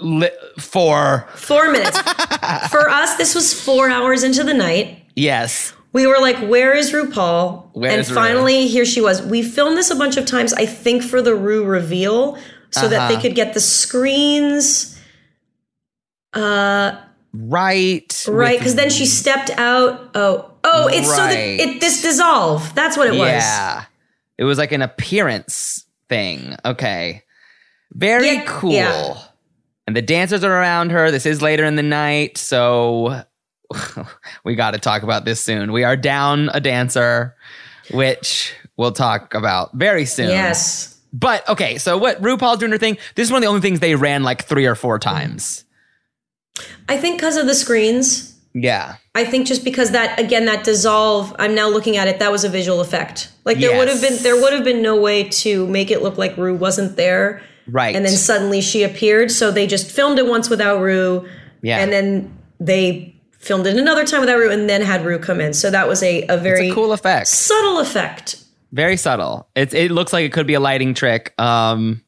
[0.00, 1.98] Li- for Four minutes.
[2.70, 5.04] For us, this was four hours into the night.
[5.14, 5.72] yes.
[5.92, 7.70] We were like, where is RuPaul?
[7.72, 9.22] Where and is finally, here she was.
[9.22, 12.38] We filmed this a bunch of times, I think, for the Ru reveal
[12.70, 13.22] so that they Uh-huh.
[13.22, 14.94] could get the screens
[17.32, 18.24] Right.
[18.28, 18.58] right.
[18.58, 20.10] Because then she stepped out.
[20.14, 22.74] Oh, oh, it's so that it this dissolve.
[22.74, 23.28] That's what it was.
[23.28, 23.84] Yeah.
[24.38, 26.56] It was like an appearance thing.
[26.64, 27.22] Okay.
[27.92, 28.72] Very Yeah, cool.
[28.72, 29.14] yeah.
[29.86, 31.10] And the dancers are around her.
[31.10, 33.22] This is later in the night, so
[34.44, 35.72] we got to talk about this soon.
[35.72, 37.36] We are down a dancer,
[37.92, 40.30] which we'll talk about very soon.
[40.30, 40.98] Yes.
[41.12, 42.98] But okay, so what RuPaul's doing her thing.
[43.14, 45.64] This is one of the only things they ran like three or four times.
[46.88, 48.34] I think because of the screens.
[48.54, 48.96] Yeah.
[49.14, 52.18] I think just because that again that dissolve, I'm now looking at it.
[52.18, 53.30] That was a visual effect.
[53.44, 56.18] Like there would have been there would have been no way to make it look
[56.18, 57.42] like Ru wasn't there.
[57.66, 57.94] Right.
[57.94, 59.30] And then suddenly she appeared.
[59.30, 61.28] So they just filmed it once without Ru.
[61.62, 61.78] Yeah.
[61.78, 65.54] And then they filmed it another time without Ru and then had Ru come in.
[65.54, 67.28] So that was a, a very a cool effect.
[67.28, 68.42] subtle effect.
[68.72, 69.48] Very subtle.
[69.54, 71.32] It it looks like it could be a lighting trick.
[71.40, 72.02] Um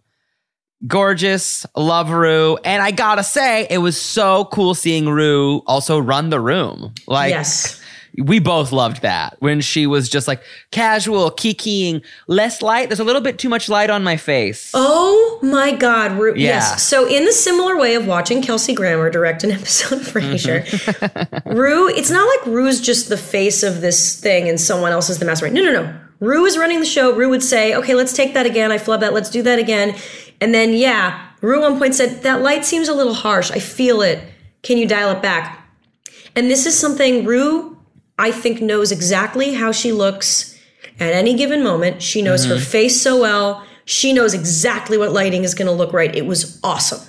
[0.86, 2.56] gorgeous, love Ru.
[2.64, 6.94] And I gotta say, it was so cool seeing Ru also run the room.
[7.06, 7.80] Like yes.
[8.18, 12.88] We both loved that when she was just like casual, kikiing, less light.
[12.88, 14.70] There's a little bit too much light on my face.
[14.74, 16.48] Oh my God, Ru- Yeah.
[16.58, 16.82] Yes.
[16.86, 21.56] So, in the similar way of watching Kelsey Grammer direct an episode of Frasier, Mm-hmm.
[21.56, 25.18] Ru, it's not like Ru's just the face of this thing and someone else is
[25.18, 25.54] the mastermind.
[25.54, 25.94] No, no, no.
[26.20, 27.14] Ru is running the show.
[27.14, 28.70] Ru would say, okay, let's take that again.
[28.72, 29.14] I flub that.
[29.14, 29.96] Let's do that again.
[30.40, 33.50] And then, yeah, Ru one point said, that light seems a little harsh.
[33.50, 34.22] I feel it.
[34.62, 35.56] Can you dial it back?
[36.36, 37.69] And this is something Ru,
[38.20, 40.58] I think, knows exactly how she looks
[41.00, 42.02] at any given moment.
[42.02, 43.64] She knows her face so well.
[43.86, 46.14] She knows exactly what lighting is going to look right.
[46.14, 47.00] It was awesome.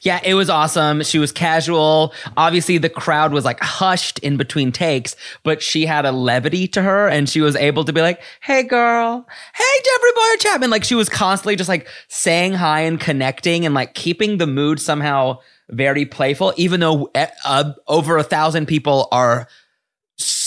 [0.00, 1.02] Yeah, it was awesome.
[1.02, 2.14] She was casual.
[2.36, 6.82] Obviously, the crowd was like hushed in between takes, but she had a levity to
[6.82, 9.26] her and she was able to be like, hey, girl.
[9.54, 10.70] Hey, Jeffrey Bowyer-Chapman.
[10.70, 14.80] Like, she was constantly just like saying hi and connecting and like keeping the mood
[14.80, 19.46] somehow very playful, even though eh, uh, over a thousand people are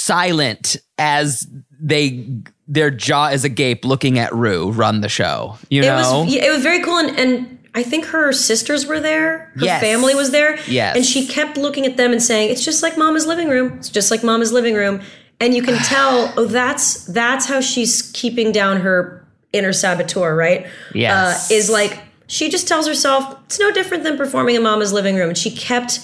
[0.08, 1.48] silent as
[1.80, 2.26] they
[2.68, 5.58] their jaw is agape looking at Ru run the show.
[5.70, 6.24] You It know?
[6.24, 9.52] was yeah, it was very cool and, and I think her sisters were there.
[9.56, 9.82] Her Yes.
[9.82, 10.60] family was there.
[10.68, 10.96] Yes.
[10.96, 13.74] And she kept looking at them and saying, It's just like mama's living room.
[13.80, 15.02] It's just like mama's living room.
[15.40, 20.68] And you can tell, oh, that's that's how she's keeping down her inner saboteur, right?
[20.94, 21.52] Yes.
[21.52, 25.16] Uh, is like she just tells herself it's no different than performing in mama's living
[25.16, 25.30] room.
[25.30, 26.00] And she kept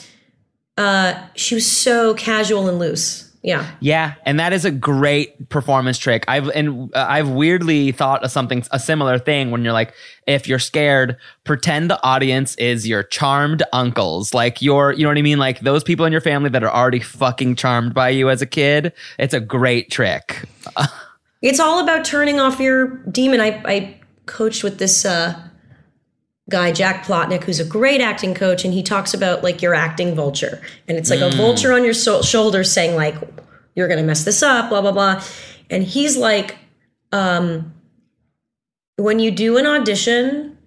[0.77, 3.28] uh she was so casual and loose.
[3.41, 3.71] Yeah.
[3.79, 6.25] Yeah, and that is a great performance trick.
[6.27, 9.93] I've and uh, I've weirdly thought of something a similar thing when you're like,
[10.27, 15.17] if you're scared, pretend the audience is your charmed uncles, like your, you know what
[15.17, 18.29] I mean, like those people in your family that are already fucking charmed by you
[18.29, 18.91] as a kid.
[19.17, 20.43] It's a great trick.
[21.41, 23.39] It's all about turning off your demon.
[23.39, 25.41] I, I coached with this uh,
[26.49, 30.15] guy, Jack Plotnick, who's a great acting coach, and he talks about like your acting
[30.15, 30.61] vulture.
[30.87, 33.15] And it's like a vulture on your so- shoulder saying, like,
[33.75, 35.23] you're going to mess this up, blah, blah, blah.
[35.69, 36.57] And he's like,
[37.11, 37.73] um,
[38.97, 40.57] when you do an audition,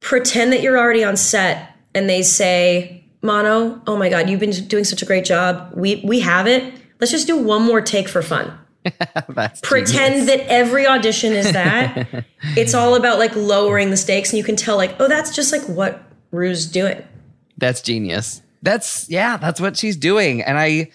[0.00, 4.50] pretend that you're already on set and they say, Mano, oh my God, you've been
[4.50, 5.72] doing such a great job.
[5.74, 6.74] We, we have it.
[7.00, 8.58] Let's just do one more take for fun
[9.62, 12.24] pretend that every audition is that.
[12.56, 15.52] it's all about like lowering the stakes, and you can tell like, oh, that's just
[15.52, 17.02] like what Ru's doing.
[17.56, 18.42] That's genius.
[18.62, 20.42] That's yeah, that's what she's doing.
[20.42, 20.90] And I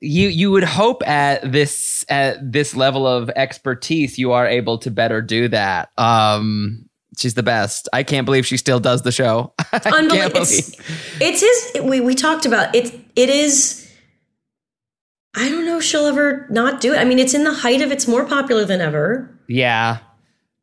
[0.00, 4.90] you you would hope at this at this level of expertise you are able to
[4.90, 5.90] better do that.
[5.98, 7.88] Um she's the best.
[7.92, 9.52] I can't believe she still does the show.
[9.72, 10.42] Unbelievable.
[10.42, 10.76] It's,
[11.20, 11.84] it's his.
[11.84, 12.98] We we talked about it.
[13.16, 13.81] It is.
[15.34, 16.98] I don't know if she'll ever not do it.
[16.98, 19.30] I mean, it's in the height of it's more popular than ever.
[19.48, 19.98] Yeah.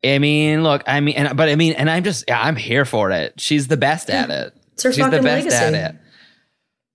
[0.04, 2.86] I mean, look, I mean, and, but I mean, and I'm just, yeah, I'm here
[2.86, 3.40] for it.
[3.40, 4.54] She's the best at it.
[4.74, 5.76] It's her She's the fucking best legacy.
[5.76, 5.96] at it.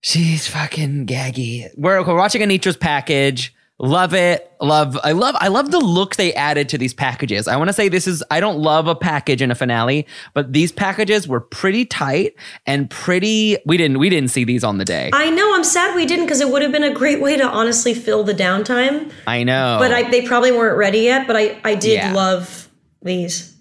[0.00, 1.68] She's fucking gaggy.
[1.76, 3.53] We're, we're watching Anetra's package.
[3.80, 4.52] Love it.
[4.60, 4.96] Love.
[5.02, 5.34] I love.
[5.40, 7.48] I love the look they added to these packages.
[7.48, 8.22] I want to say this is.
[8.30, 12.34] I don't love a package in a finale, but these packages were pretty tight
[12.66, 13.56] and pretty.
[13.66, 13.98] We didn't.
[13.98, 15.10] We didn't see these on the day.
[15.12, 15.54] I know.
[15.56, 18.22] I'm sad we didn't because it would have been a great way to honestly fill
[18.22, 19.10] the downtime.
[19.26, 19.76] I know.
[19.80, 21.26] But I, they probably weren't ready yet.
[21.26, 22.12] But I I did Yeah.
[22.12, 22.68] love
[23.02, 23.56] these.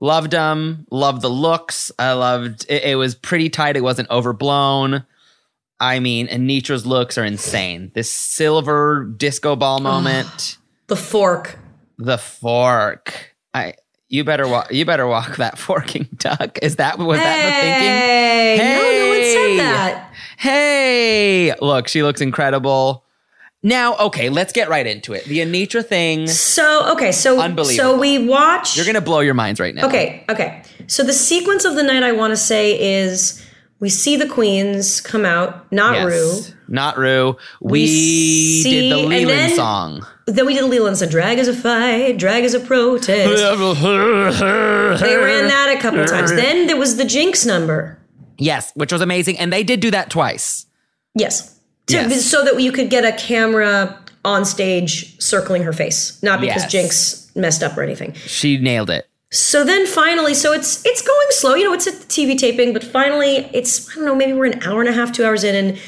[0.00, 0.86] loved them.
[0.90, 1.90] Loved the looks.
[1.98, 2.66] I loved.
[2.68, 3.78] It, it was pretty tight.
[3.78, 5.06] It wasn't overblown.
[5.80, 7.90] I mean, Anetra's looks are insane.
[7.94, 10.58] This silver disco ball moment.
[10.86, 11.58] The fork.
[11.98, 13.34] the fork.
[13.52, 13.74] I
[14.08, 16.58] you better walk you better walk that forking duck.
[16.62, 18.74] Is that was that Hey, the thinking?
[18.74, 19.56] no, no one Hey.
[19.56, 20.10] said that.
[20.38, 23.04] Hey, look, she looks incredible.
[23.62, 25.24] Now, okay, let's get right into it.
[25.24, 27.92] The Anetra thing, So okay, so Unbelievable.
[27.94, 28.76] so we watch.
[28.76, 29.86] you're gonna blow your minds right now.
[29.86, 30.62] Okay, okay.
[30.86, 33.42] So the sequence of the night I want to say is
[33.80, 36.06] we see the queens come out, not Yes.
[36.06, 36.54] Ru.
[36.68, 37.36] Not Ru.
[37.60, 40.06] We, see- did the and Leland then- song.
[40.26, 43.28] Then we did Leland said drag is a fight, drag is a protest.
[45.00, 46.32] they ran that a couple times.
[46.34, 47.98] Then there was the Jinkx number.
[48.38, 49.38] yes, which was amazing.
[49.38, 50.66] And they did do that twice.
[51.14, 51.50] Yes.
[51.88, 52.24] To- Yes.
[52.24, 56.74] So that you could get a camera on stage circling her face, not because Yes.
[57.32, 58.14] Jinkx messed up or anything.
[58.14, 59.06] She nailed it.
[59.34, 61.54] So then finally, so it's it's going slow.
[61.54, 64.62] You know, it's a TV taping, but finally, it's I don't know, maybe we're an
[64.62, 65.78] hour and a half, two hours in, and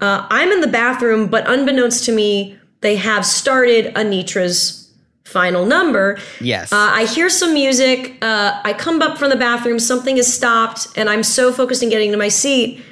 [0.00, 1.28] uh, I'm in the bathroom.
[1.28, 4.92] But unbeknownst to me, they have started Anetra's
[5.24, 6.18] final number.
[6.40, 6.72] Yes.
[6.72, 8.16] Uh, I hear some music.
[8.22, 9.78] Uh, I come up from the bathroom.
[9.78, 12.82] Something is stopped, and I'm so focused on getting to my seat.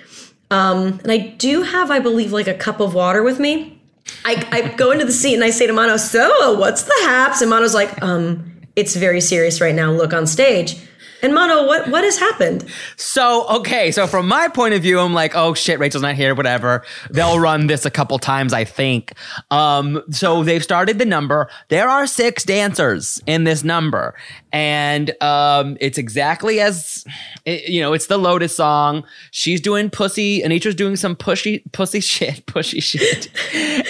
[0.53, 3.83] Um, and I do have, I believe, like a cup of water with me.
[4.25, 7.41] I, I go into the seat and I say to Mano, "So, what's the haps?"
[7.41, 9.91] And Mano's like, "Um, it's very serious right now.
[9.93, 10.77] Look on stage."
[11.21, 12.65] And Mano, what what has happened?
[12.97, 16.35] So, okay, so from my point of view, I'm like, oh shit, Rachel's not here,
[16.35, 16.85] whatever.
[17.11, 19.13] They'll run this a couple times, I think.
[19.51, 21.49] Um, so they've started the number.
[21.69, 24.15] There are six dancers in this number.
[24.53, 27.05] And um, it's exactly as
[27.45, 29.05] you know, it's the Lotus song.
[29.33, 33.29] She's doing pussy, Anetra's doing some pushy pussy shit, pushy shit.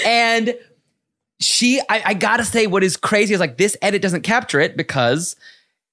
[0.07, 0.55] and
[1.41, 4.77] she I, I gotta say what is crazy is like this edit doesn't capture it
[4.77, 5.37] because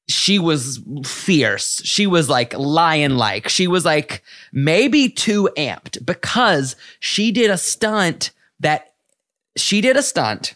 [0.07, 1.81] she was fierce.
[1.83, 3.49] She was like lion like.
[3.49, 8.93] She was like maybe too amped because she did a stunt that
[9.57, 10.55] she did a stunt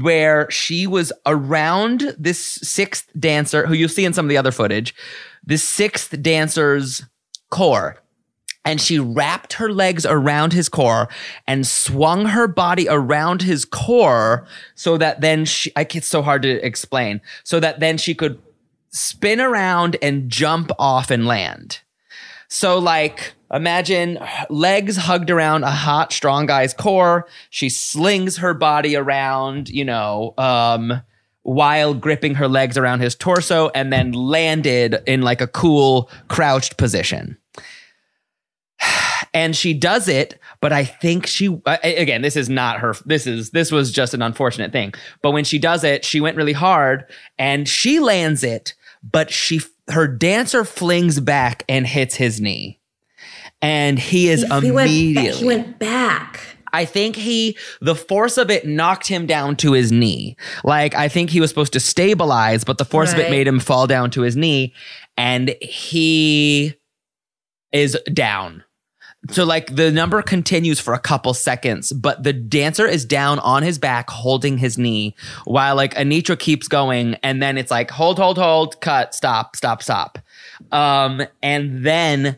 [0.00, 4.52] where she was around this sixth dancer who you'll see in some of the other
[4.52, 4.94] footage,
[5.44, 7.04] this sixth dancer's
[7.50, 7.98] core.
[8.64, 11.08] And she wrapped her legs around his core
[11.48, 14.46] and swung her body around his core
[14.76, 18.40] so that then she, I, it's so hard to explain, so that then she could
[18.90, 21.80] spin around and jump off and land.
[22.48, 24.18] So, like, imagine
[24.50, 27.26] legs hugged around a hot, strong guy's core.
[27.50, 31.00] She slings her body around, you know, um,
[31.42, 36.76] while gripping her legs around his torso and then landed in like a cool crouched
[36.76, 37.38] position.
[39.34, 43.26] And she does it, but I think she, uh, again, this is not her, this
[43.26, 44.92] is, this was just an unfortunate thing.
[45.22, 47.06] But when she does it, she went really hard
[47.38, 52.78] and she lands it, but she, her dancer flings back and hits his knee.
[53.62, 55.30] And he is He went, immediately.
[55.30, 56.40] ba- he went back.
[56.74, 60.36] I think he, the force of it knocked him down to his knee.
[60.64, 63.60] Like, I think he was supposed to stabilize, but the force of it made him
[63.60, 64.74] fall down to his knee
[65.16, 66.74] and he
[67.72, 68.64] is down.
[69.30, 73.62] So, like, the number continues for a couple seconds, but the dancer is down on
[73.62, 75.14] his back holding his knee
[75.44, 77.14] while, like, Anetra keeps going.
[77.22, 80.18] And then it's like, hold, hold, hold, cut, stop, stop, stop.
[80.72, 82.36] Um, and then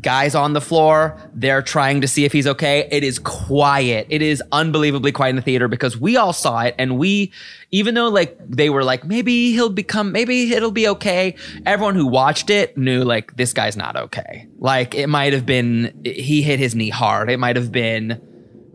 [0.00, 1.16] guys on the floor.
[1.34, 2.88] They're trying to see if he's okay.
[2.90, 4.06] It is quiet.
[4.10, 7.32] It is unbelievably quiet in the theater because we all saw it and we,
[7.70, 11.34] even though like they were like, maybe he'll become, maybe it'll be okay.
[11.66, 14.48] Everyone who watched it knew like this guy's not okay.
[14.58, 17.30] Like it might have been, he hit his knee hard.
[17.30, 18.20] It might have been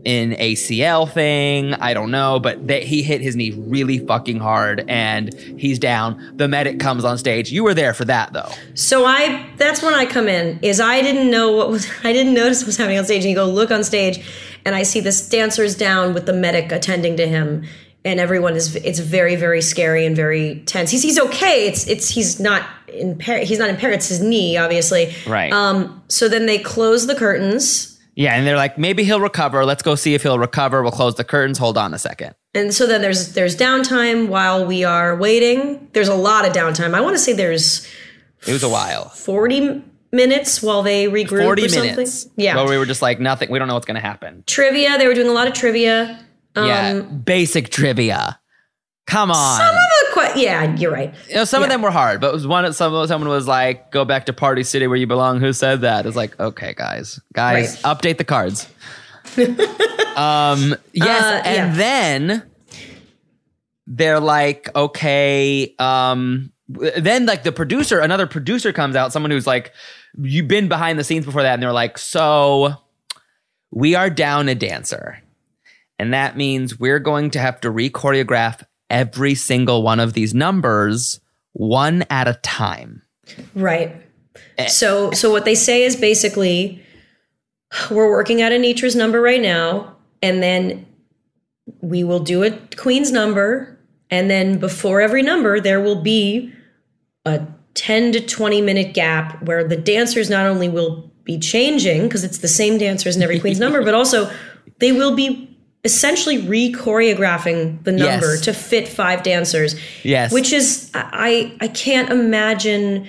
[0.06, 1.74] an ACL thing.
[1.76, 6.34] I don't know, but that he hit his knee really fucking hard and he's down.
[6.38, 7.52] The medic comes on stage.
[7.52, 8.50] You were there for that though.
[8.76, 12.34] So I that's when I come in is I didn't know what was I didn't
[12.34, 14.26] notice what was happening on stage and you go look on stage
[14.66, 17.66] and I see this dancer's down with the medic attending to him
[18.04, 20.92] and everyone is it's very very scary and very tense.
[20.92, 21.68] He's he's okay.
[21.68, 25.16] It's it's he's not impaired he's not impaired it's his knee obviously.
[25.26, 25.52] Right.
[25.52, 29.66] Um so then they close the curtains Yeah, and they're like, maybe he'll recover.
[29.66, 30.82] Let's go see if he'll recover.
[30.82, 31.58] We'll close the curtains.
[31.58, 32.34] Hold on a second.
[32.54, 35.90] and so then there's there's downtime while we are waiting.
[35.94, 36.94] There's a lot of downtime.
[36.94, 37.86] I want to say there's
[38.48, 39.10] It was a while.
[39.10, 41.92] 40 minutes while they regroup 40 or something.
[41.92, 42.28] minutes.
[42.38, 42.56] Yeah.
[42.56, 43.52] Where we were just like, nothing.
[43.52, 44.44] We don't know what's going to happen.
[44.48, 44.98] trivia.
[44.98, 46.24] They were doing a lot of trivia.
[46.56, 46.92] yeah.
[47.02, 48.40] Um, basic trivia.
[49.08, 49.58] Come on.
[49.60, 50.05] Some of
[50.36, 51.14] yeah, you're right.
[51.30, 52.72] you know, some of them were hard, but it was one.
[52.74, 56.06] Some someone was like, "Go back to Party City where you belong." Who said that?
[56.06, 58.68] It's like, okay, guys, guys, update the cards.
[60.16, 60.76] um.
[60.94, 61.74] Yes, Uh, and yeah.
[61.76, 62.44] then
[63.88, 65.74] they're like, okay.
[65.80, 66.52] Um.
[66.68, 69.72] Then like the producer, another producer comes out, someone who's like,
[70.18, 72.74] you've been behind the scenes before that, and they're like, so
[73.72, 75.22] we are down a dancer.
[76.00, 80.34] And that means we're going to have to re choreograph every single one of these
[80.34, 81.20] numbers
[81.54, 83.02] one at a time.
[83.54, 83.96] Right.
[84.58, 84.68] Eh.
[84.68, 86.84] So so what they say is basically
[87.90, 90.86] we're working at Anetra's number right now, and then
[91.82, 93.80] we will do a queen's number,
[94.10, 96.54] and then before every number there will be
[97.26, 102.24] a 10 to 20 minute gap where the dancers not only will be changing because
[102.24, 104.32] it's the same dancers in every queen's number, but also
[104.80, 105.55] they will be
[105.86, 108.42] essentially re-choreographing the number Yes.
[108.42, 109.76] to fit five dancers.
[110.04, 110.32] Yes.
[110.32, 113.08] Which is I I can't imagine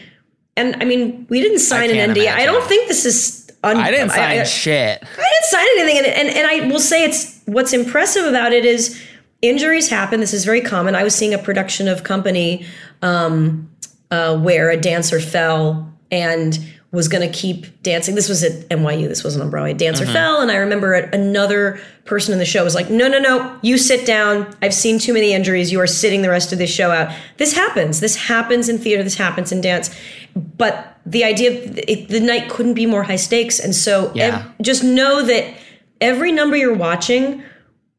[0.57, 2.29] and I mean we didn't sign an NDA.
[2.33, 5.03] I don't think this is un- I didn't sign I, shit.
[5.03, 8.65] I didn't sign anything, and, and and I will say it's what's impressive about it
[8.65, 9.01] is
[9.43, 10.21] injuries happen.
[10.21, 10.95] This is very common.
[10.95, 12.65] I was seeing a production of Company
[13.03, 13.71] um,
[14.11, 16.59] uh, where a dancer fell and
[16.97, 18.15] was going to keep dancing.
[18.15, 19.07] This was at NYU.
[19.07, 19.75] This wasn't on Broadway.
[19.75, 20.13] Dancer Mm-hmm.
[20.13, 23.77] fell, and I remember another person in the show was like, "No, no, no, you
[23.79, 24.53] sit down.
[24.63, 25.71] I've seen too many injuries.
[25.71, 28.01] You are sitting the rest of this show out." This happens.
[28.01, 29.03] This happens in theater.
[29.03, 29.95] This happens in dance.
[30.35, 34.25] But the idea of it, the night couldn't be more high stakes, and so Yeah.
[34.27, 35.45] ev- just know that
[36.01, 37.43] every number you're watching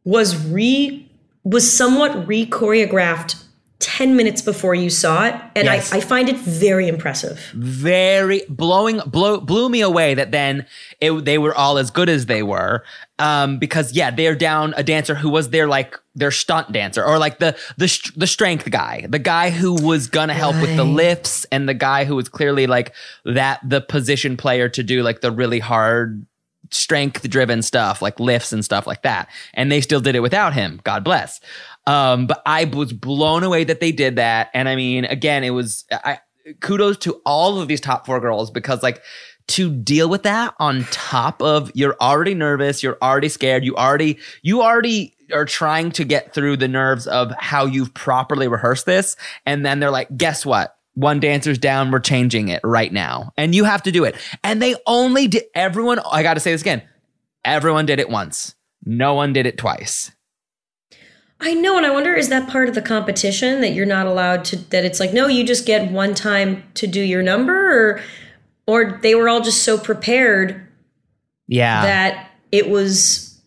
[0.04, 1.04] was re
[1.44, 3.36] was somewhat re choreographed
[3.80, 5.94] 10 minutes before you saw it and Yes.
[5.94, 10.66] I, I find it very impressive Very blowing, blow, blew me away that then
[11.00, 12.84] it, they were all as good as they were.
[13.20, 17.18] Um, because yeah, they're down a dancer who was their like their stunt dancer or
[17.18, 21.46] like the the the strength guy, the guy who was gonna help with the lifts,
[21.52, 22.94] and the guy who was clearly like
[23.26, 26.26] that the position player to do like the really hard
[26.70, 30.54] strength driven stuff like lifts and stuff like that and they still did it without
[30.54, 31.40] him god bless
[31.88, 34.52] Um, but I was blown away that they did that.
[34.54, 36.20] And I mean, again, it was I
[36.60, 39.02] kudos to all of these top four girls because like
[39.48, 44.20] to deal with that on top of you're already nervous, you're already scared, you already
[44.42, 49.16] you already are trying to get through the nerves of how you've properly rehearsed this,
[49.46, 50.76] and then they're like, guess what?
[50.94, 53.32] One dancer's down, we're changing it right now.
[53.38, 54.16] And you have to do it.
[54.44, 56.82] And they only did everyone, I gotta say this again.
[57.46, 58.56] Everyone did it once.
[58.84, 60.12] No one did it twice.
[61.40, 64.44] I know, and I wonder is that part of the competition that you're not allowed
[64.46, 64.56] to?
[64.56, 68.02] That it's like, no, you just get one time to do your number, or
[68.66, 70.68] or they were all just so prepared
[71.48, 71.82] Yeah.
[71.84, 73.40] that it was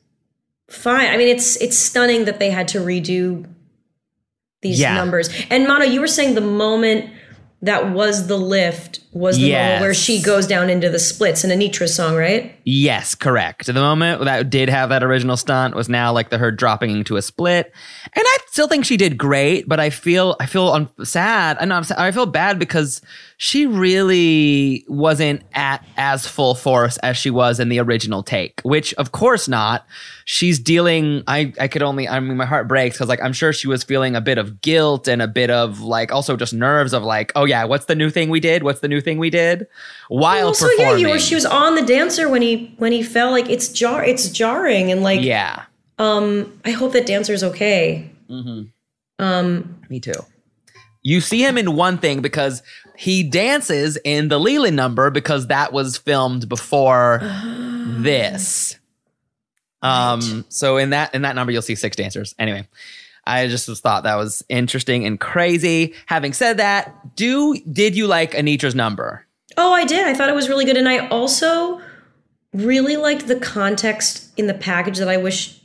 [0.69, 1.09] fine.
[1.09, 3.47] I mean, it's it's stunning that they had to redo
[4.63, 4.95] these Yeah.
[4.95, 5.29] numbers.
[5.51, 7.11] And Mano, you were saying the moment
[7.63, 11.51] that was the lift was the moment where she goes down into the splits in
[11.51, 12.55] Anetra song, right?
[12.65, 13.67] Yes, correct.
[13.67, 17.17] The moment that did have that original stunt was now like the her dropping into
[17.17, 17.73] a split,
[18.05, 19.69] and I still think she did great.
[19.69, 21.57] But I feel I feel un- sad.
[21.61, 21.99] I know I'm sad.
[21.99, 23.01] I feel bad because
[23.37, 28.61] she really wasn't at as full force as she was in the original take.
[28.63, 29.87] Which, of course, not.
[30.25, 31.25] She's dealing.
[31.27, 32.09] I I could only.
[32.09, 34.61] I mean, my heart breaks because like I'm sure she was feeling a bit of
[34.61, 37.97] guilt and a bit of like also just nerves of like, oh yeah, what's the
[37.97, 38.63] new thing we did?
[38.63, 39.67] What's the new thing we did?
[40.09, 41.19] While also, yeah, you were.
[41.19, 43.31] She was on the dancer when he when he fell.
[43.31, 44.05] Like it's jar.
[44.05, 45.65] It's jarring, and like yeah.
[45.99, 48.11] Um, I hope that dancer's okay.
[49.19, 50.13] Um me too.
[51.03, 52.63] You see him in one thing because
[52.97, 58.79] he dances in the Leland number because that was filmed before this.
[59.83, 62.35] Um, so in that in that number you'll see six dancers.
[62.39, 62.69] Anyway,
[63.27, 65.95] I just thought that was interesting and crazy.
[66.07, 69.27] Having said that, do did you like Anetra's number?
[69.57, 70.07] Oh, I did.
[70.07, 71.81] I thought it was really good, and I also
[72.53, 75.61] really liked the context in the package that I wish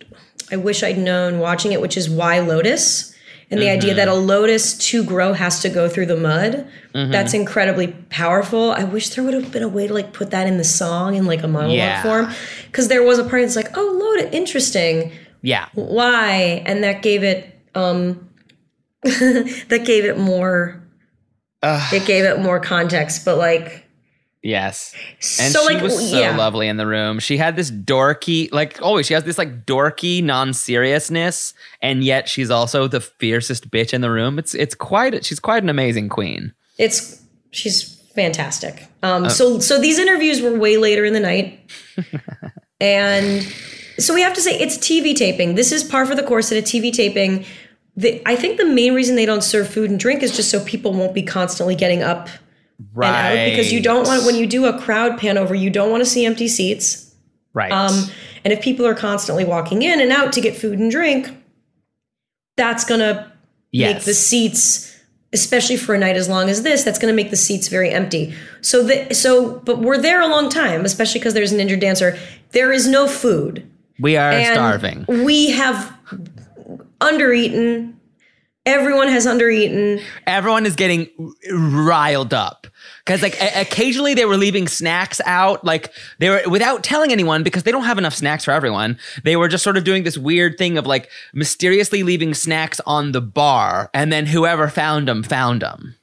[0.51, 3.13] I wish I'd known watching it, which is why lotus.
[3.51, 4.27] And the idea that a mm-hmm.
[4.27, 6.67] lotus to grow has to go through the mud.
[6.93, 7.11] Mm-hmm.
[7.11, 8.71] That's incredibly powerful.
[8.71, 11.15] I wish there would have been a way to like put that in the song
[11.15, 12.01] in like a monologue Yeah.
[12.01, 12.33] form.
[12.65, 15.11] Because there was a part that's like, oh, lotus, interesting.
[15.41, 15.67] Yeah.
[15.73, 16.63] Why?
[16.65, 18.29] And that gave it um
[19.03, 20.81] that gave it more
[21.63, 23.85] it gave it more context, but like
[24.45, 24.93] Yes.
[25.39, 26.37] And so she like was so yeah.
[26.37, 27.17] lovely in the room.
[27.17, 32.51] She had this dorky, like always, she has this like dorky non-seriousness, and yet she's
[32.51, 34.37] also the fiercest bitch in the room.
[34.37, 36.53] It's it's quite she's quite an amazing queen.
[36.77, 38.87] It's she's fantastic.
[39.01, 41.59] Uh, Um, so so these interviews were way later in the night,
[42.79, 43.51] and
[43.97, 45.55] so we have to say it's TV taping.
[45.55, 47.45] This is par for the course at a TV taping.
[47.95, 50.63] The, I think the main reason they don't serve food and drink is just so
[50.63, 52.27] people won't be constantly getting up
[52.77, 55.91] and out because you don't want when you do a crowd pan over, you don't
[55.91, 57.15] want to see empty seats.
[57.53, 57.71] right.
[57.71, 58.09] Um,
[58.43, 61.29] and if people are constantly walking in and out to get food and drink,
[62.57, 63.31] that's gonna
[63.73, 64.95] make the seats,
[65.33, 67.89] especially for a night as long as this, that's going to make the seats very
[67.89, 68.33] empty.
[68.61, 72.17] So the so, but we're there a long time, especially because there's an injured dancer.
[72.51, 73.69] There is no food.
[73.99, 75.05] We are And starving.
[75.07, 75.93] We have
[76.99, 77.93] undereaten.
[78.65, 80.01] Everyone has undereaten.
[80.25, 81.07] Everyone is getting
[81.51, 82.65] riled up
[83.05, 87.63] because like occasionally they were leaving snacks out like they were without telling anyone because
[87.63, 90.57] they don't have enough snacks for everyone they were just sort of doing this weird
[90.57, 95.61] thing of like mysteriously leaving snacks on the bar and then whoever found them found
[95.61, 95.95] them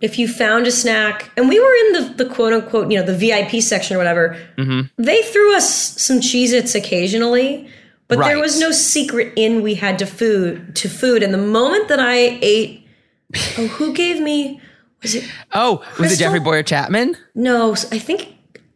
[0.00, 3.04] If you found a snack, and we were in the, the quote unquote, you know,
[3.06, 5.02] the VIP section or whatever, Mm-hmm.
[5.02, 5.68] they threw us
[6.00, 7.68] some Cheez Its occasionally,
[8.08, 11.22] but there was no secret in we had to food to food.
[11.22, 12.86] And the moment that I ate,
[13.58, 14.60] oh, who gave me
[15.02, 18.34] was it oh was it Jeffrey Bowyer-Chapman no, I think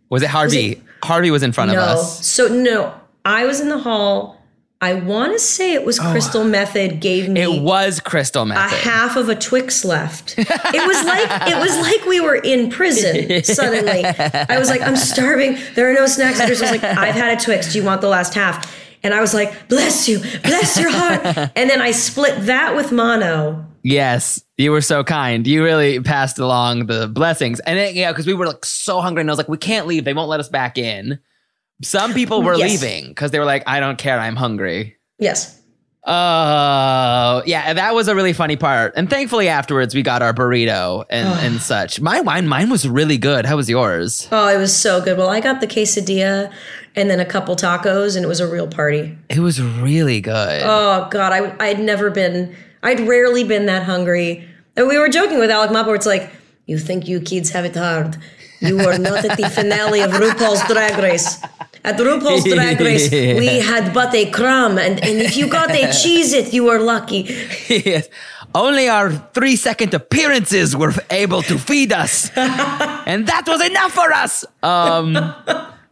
[0.08, 1.78] was it harvey harvey was in front no.
[1.78, 2.92] of us So no,
[3.24, 4.39] I was in the hall.
[4.82, 6.10] I want to say it was oh.
[6.10, 7.52] Crystal Methyd gave me Oh.
[7.54, 8.52] it was crystal Methyd.
[8.52, 10.34] a method half of a Twix left.
[10.38, 14.04] It was like it was like we were in prison suddenly.
[14.04, 15.58] I was like, I'm starving.
[15.74, 16.38] There are no snacks.
[16.40, 17.72] And Crystal was like, I've had a Twix.
[17.72, 18.74] Do you want the last half?
[19.02, 21.24] And I was like, bless you, bless your heart.
[21.56, 23.66] And then I split that with Mono.
[23.82, 25.46] Yes, you were so kind.
[25.46, 27.60] You really passed along the blessings.
[27.60, 29.86] And it, yeah, because we were like so hungry, and I was like, we can't
[29.86, 30.04] leave.
[30.04, 31.18] They won't let us back in.
[31.82, 32.70] Some people were Yes.
[32.82, 34.18] leaving because they were like, I don't care.
[34.18, 34.96] I'm hungry.
[35.18, 35.56] Yes.
[36.06, 38.94] Oh, yeah, that was a really funny part.
[38.96, 42.00] And thankfully, afterwards, we got our burrito and, and such.
[42.00, 43.44] My wine, mine was really good.
[43.46, 44.28] How was yours?
[44.32, 45.18] Oh, it was so good.
[45.18, 46.52] Well, I got the quesadilla
[46.96, 49.16] and then a couple tacos, and it was a real party.
[49.28, 50.62] It was really good.
[50.64, 54.48] Oh God, I I'd never been, I'd rarely been that hungry.
[54.76, 56.30] And we were joking with Alec Mapa, where it's like,
[56.66, 58.16] you think you kids have it hard.
[58.60, 61.40] You are not at the finale of RuPaul's Drag Race.
[61.82, 65.90] At RuPaul's Drag Race, we had but a crumb, and, and if you got a
[66.02, 67.22] cheese it, you were lucky.
[67.68, 68.08] yes.
[68.54, 72.30] Only our three second appearances were able to feed us.
[72.36, 74.44] and that was enough for us.
[74.62, 75.14] Um,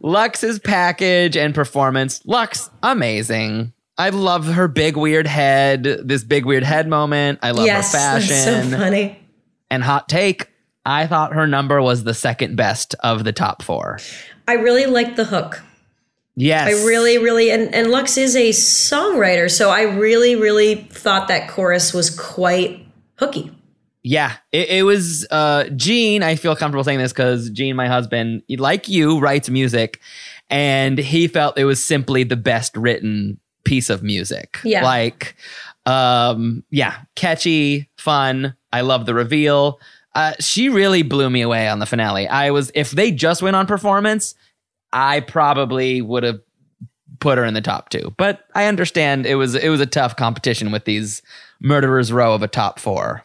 [0.03, 2.19] Luxx's package and performance.
[2.23, 3.73] Luxx, amazing.
[3.97, 7.39] I love her big weird head, this big weird head moment.
[7.41, 8.71] I love yes, her that's fashion.
[8.71, 9.19] so funny.
[9.71, 10.49] and hot take.
[10.85, 13.99] I thought her number was the second best of the top four.
[14.47, 15.61] I really liked the hook.
[16.35, 16.67] Yes.
[16.67, 21.49] I really, really, and, and Luxx is a songwriter, so I really, really thought that
[21.49, 23.51] chorus was quite hooky.
[24.01, 26.23] Yeah, it, it was uh Gene.
[26.23, 29.99] I feel comfortable saying this because Gene, my husband, like you, writes music,
[30.49, 34.59] and he felt it was simply the best written piece of music.
[34.63, 34.83] Yeah.
[34.83, 35.35] like,
[35.85, 38.55] um, yeah, catchy, fun.
[38.71, 39.79] I love the reveal.
[40.15, 42.27] Uh, she really blew me away on the finale.
[42.27, 44.33] I was if they just went on performance,
[44.93, 46.39] I probably would have
[47.19, 48.13] put her in the top two.
[48.17, 51.21] But I understand it was it was a tough competition with these
[51.59, 53.23] murderers row of a top four.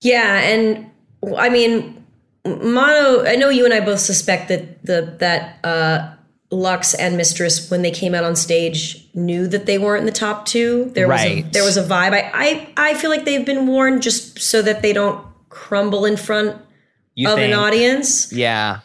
[0.00, 0.90] Yeah, and
[1.36, 2.04] I mean,
[2.46, 3.24] Mano.
[3.24, 6.14] I know you and I both suspect that the that uh,
[6.52, 10.12] Luxx and Mistress, when they came out on stage, knew that they weren't in the
[10.12, 10.90] top two.
[10.94, 12.12] There was a, there was a vibe.
[12.12, 16.16] I, I I feel like they've been warned just so that they don't crumble in
[16.16, 16.56] front
[17.16, 17.52] You of think?
[17.52, 18.32] an audience.
[18.32, 18.80] Yeah.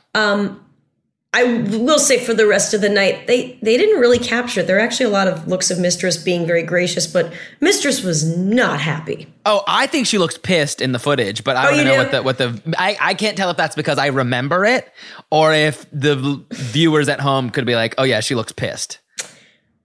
[1.36, 4.68] I will say for the rest of the night, they they didn't really capture it.
[4.68, 8.24] There are actually a lot of looks of Mistress being very gracious, but Mistress was
[8.38, 9.28] not happy.
[9.46, 11.98] Oh, I think she looks pissed in the footage, but I Oh, to know do?
[11.98, 14.92] what the what the I, I can't tell if that's because I remember it
[15.32, 19.00] or if the viewers at home could be like, oh yeah, she looks pissed.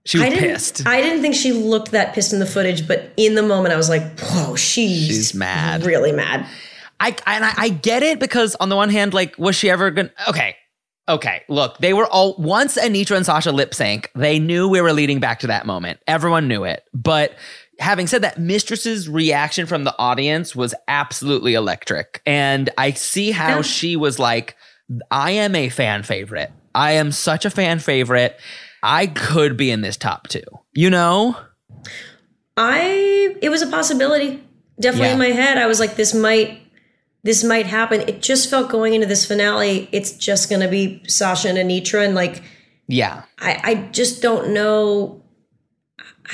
[0.04, 0.44] She was I didn't.
[0.50, 0.86] pissed.
[0.86, 3.76] I didn't think she looked that pissed in the footage, but in the moment, I
[3.76, 5.84] was like, "Whoa, she's, She's mad.
[5.84, 6.46] really mad."
[7.00, 9.90] I and I, I get it because on the one hand, like, was she ever
[9.90, 10.10] gonna?
[10.28, 10.56] Okay,
[11.08, 11.42] okay.
[11.48, 14.10] Look, they were all once Anetra and Sasha lip sync.
[14.14, 16.00] They knew we were leading back to that moment.
[16.06, 16.84] Everyone knew it.
[16.94, 17.34] But
[17.78, 23.56] having said that, Mistress's reaction from the audience was absolutely electric, and I see how
[23.56, 23.62] Yeah.
[23.62, 24.56] she was like,
[25.10, 26.50] "I am a fan favorite.
[26.74, 28.38] I am such a fan favorite.
[28.82, 30.42] I could be in this top two.
[30.74, 31.36] You know."
[32.56, 34.42] I it was a possibility.
[34.80, 35.12] Definitely Yeah.
[35.14, 36.60] in my head, I was like, "This might,
[37.28, 41.02] this might happen." It just felt going into this finale, it's just going to be
[41.06, 42.42] Sasha and Anetra, and like,
[42.86, 43.24] Yeah.
[43.38, 45.22] I, I just don't know.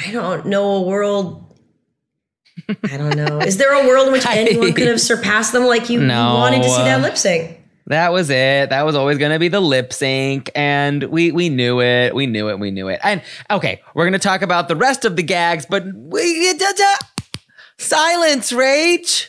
[0.07, 1.40] I don't know a world.
[2.68, 3.40] I don't know.
[3.40, 5.64] Is there a world in which anyone could have surpassed them?
[5.64, 7.61] Like you, you wanted to see that lip sync.
[7.86, 8.70] That was it.
[8.70, 12.14] That was always going to be the lip sync, and we we knew it.
[12.14, 12.59] We knew it.
[12.59, 13.01] We knew it.
[13.03, 13.20] And
[13.51, 16.95] okay, we're going to talk about the rest of the gags, but we da, da,
[17.78, 19.28] silence, Rach.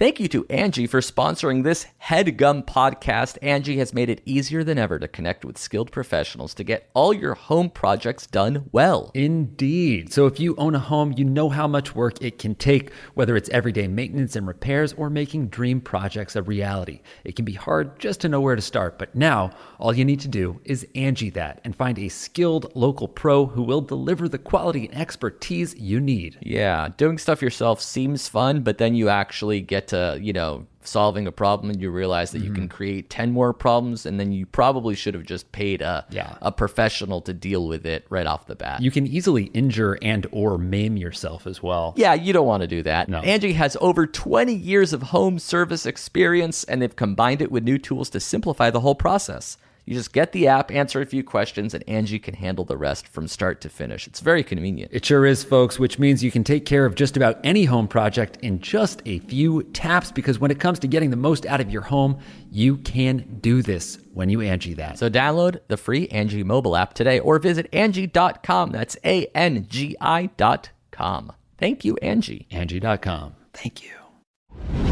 [0.00, 3.36] Thank you to Angie for sponsoring this headgum podcast.
[3.42, 7.12] Angie has made it easier than ever to connect with skilled professionals to get all
[7.12, 9.10] your home projects done well.
[9.12, 10.10] Indeed.
[10.10, 13.36] So if you own a home, you know how much work it can take, whether
[13.36, 17.02] it's everyday maintenance and repairs or making dream projects a reality.
[17.22, 20.20] It can be hard just to know where to start, but now all you need
[20.20, 24.38] to do is Angie that and find a skilled local pro who will deliver the
[24.38, 26.38] quality and expertise you need.
[26.40, 31.26] Yeah, doing stuff yourself seems fun, but then you actually get to, you know, solving
[31.26, 32.54] a problem and you realize that you Mm-hmm.
[32.54, 36.36] can create 10 more problems and then you probably should have just paid a Yeah.
[36.40, 38.80] a professional to deal with it right off the bat.
[38.80, 41.92] You can easily injure and or maim yourself as well.
[41.96, 43.08] Yeah, you don't want to do that.
[43.10, 43.18] No.
[43.20, 47.76] Angie has over 20 years of home service experience and they've combined it with new
[47.78, 49.58] tools to simplify the whole process.
[49.84, 53.08] You just get the app, answer a few questions, and Angie can handle the rest
[53.08, 54.06] from start to finish.
[54.06, 54.92] It's very convenient.
[54.92, 57.88] It sure is, folks, which means you can take care of just about any home
[57.88, 61.60] project in just a few taps because when it comes to getting the most out
[61.60, 62.18] of your home,
[62.50, 64.98] you can do this when you Angie that.
[64.98, 68.70] So download the free Angie mobile app today or visit Angie.com.
[68.70, 71.32] That's A N G I dot com.
[71.58, 72.46] Thank you, Angie.
[72.50, 73.34] Angie.com.
[73.52, 74.89] Thank you.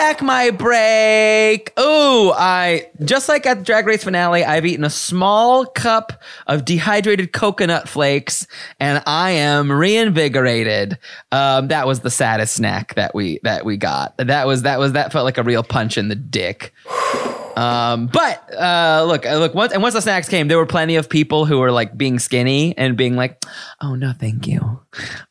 [0.00, 1.78] Back my break.
[1.78, 6.64] Ooh, I just like at the Drag Race finale, I've eaten a small cup of
[6.64, 8.46] dehydrated coconut flakes,
[8.80, 10.98] and I am reinvigorated.
[11.32, 14.16] Um, that was the saddest snack that we that we got.
[14.16, 16.72] That was that was that felt like a real punch in the dick.
[17.60, 19.54] Um, but uh, look, uh, look.
[19.54, 22.18] Once and once the snacks came, there were plenty of people who were like being
[22.18, 23.44] skinny and being like,
[23.82, 24.80] "Oh no, thank you,"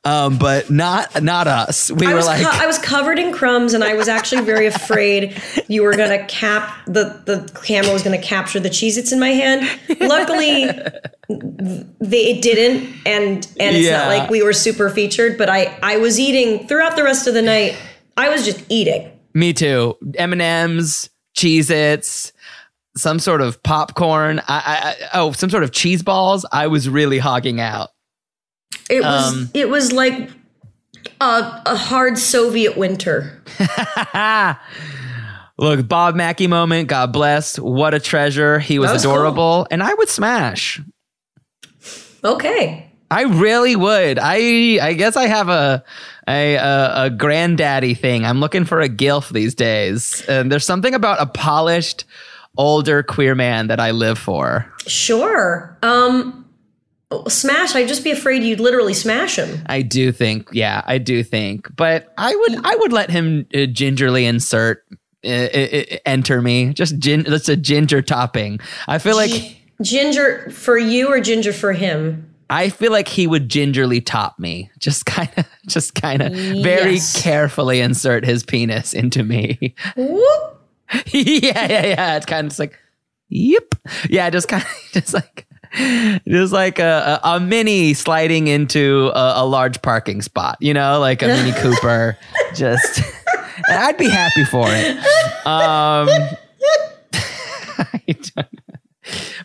[0.04, 1.90] um, but not not us.
[1.92, 4.44] We I were was, like, co- I was covered in crumbs, and I was actually
[4.44, 9.20] very afraid you were gonna cap the the camera was gonna capture the Cheez-Its in
[9.20, 9.68] my hand.
[10.00, 10.66] Luckily,
[11.30, 13.98] they it didn't, and and it's Yeah.
[13.98, 15.38] not like we were super featured.
[15.38, 17.76] But I I was eating throughout the rest of the night.
[18.18, 19.10] I was just eating.
[19.34, 19.96] Me too.
[20.18, 21.10] M and M's,
[21.40, 22.34] Cheez Its,
[22.98, 24.42] some sort of popcorn.
[24.48, 26.46] I, I, oh, some sort of cheese balls.
[26.52, 27.90] I was really hogging out.
[28.90, 30.32] It was Um, it was like
[31.22, 33.42] a, a hard Soviet winter.
[35.58, 36.90] Look, Bob Mackie moment.
[36.90, 37.58] God bless.
[37.58, 38.60] What a treasure.
[38.60, 39.14] He was, was cool.
[39.14, 40.82] adorable, and I would smash.
[42.24, 42.86] Okay.
[43.12, 44.20] I really would.
[44.22, 45.84] I I guess I have a
[46.30, 48.26] a a, a granddaddy thing.
[48.26, 52.06] I'm looking for a gilf these days, and there's something about a polished
[52.58, 54.72] older queer man that I live for.
[54.88, 55.78] Sure.
[55.82, 56.46] Um
[57.28, 59.64] smash, I'd just be afraid you'd literally smash him.
[59.66, 63.66] I do think, yeah, I do think, but I would, I would let him uh,
[63.66, 64.86] gingerly insert,
[65.26, 66.74] uh, uh, uh, enter me.
[66.74, 68.60] Just gin, that's a ginger topping.
[68.88, 72.29] I feel like, Ginger for you or ginger for him?
[72.50, 74.72] I feel like he would gingerly top me.
[74.80, 77.22] Just kind of, just kind of very Yes.
[77.22, 79.76] carefully insert his penis into me.
[79.96, 80.62] Whoop.
[81.14, 82.16] yeah, yeah, yeah.
[82.18, 82.78] It's kind of just like,
[83.30, 83.76] yep,
[84.10, 85.46] yeah, just kind of, just like.
[86.28, 91.00] Just like a, a, a mini sliding into a, a large parking spot, you know,
[91.00, 92.18] like a Mini Cooper.
[92.56, 92.98] Just,
[93.70, 94.98] and I'd be happy for it.
[95.46, 96.10] Um,
[97.78, 98.69] I don't know.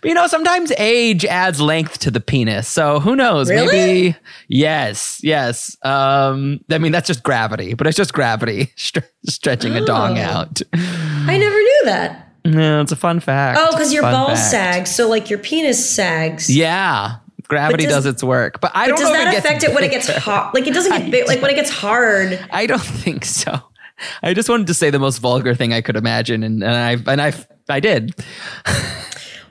[0.05, 2.69] But you know, sometimes age adds length to the penis.
[2.69, 3.49] So who knows?
[3.49, 3.67] Really?
[4.13, 4.17] Maybe
[4.49, 5.79] yes, yes.
[5.83, 10.23] Um, I mean, that's just gravity, but it's just gravity stre- stretching a dong Oh.
[10.23, 10.61] out.
[10.75, 12.33] I never knew that.
[12.45, 13.59] No, it's a fun fact.
[13.59, 16.55] Oh, because your balls sag, so like your penis sags.
[16.55, 17.15] Yeah,
[17.49, 19.85] gravity does- does, its work, but I But don't does that it affect it when
[19.85, 20.53] it gets hot?
[20.55, 21.27] Like it doesn't get big.
[21.29, 22.39] Like when it gets hard.
[22.51, 23.59] I don't think so.
[24.23, 27.11] I just wanted to say the most vulgar thing I could imagine, and, and I
[27.11, 27.33] and I
[27.71, 28.15] I did.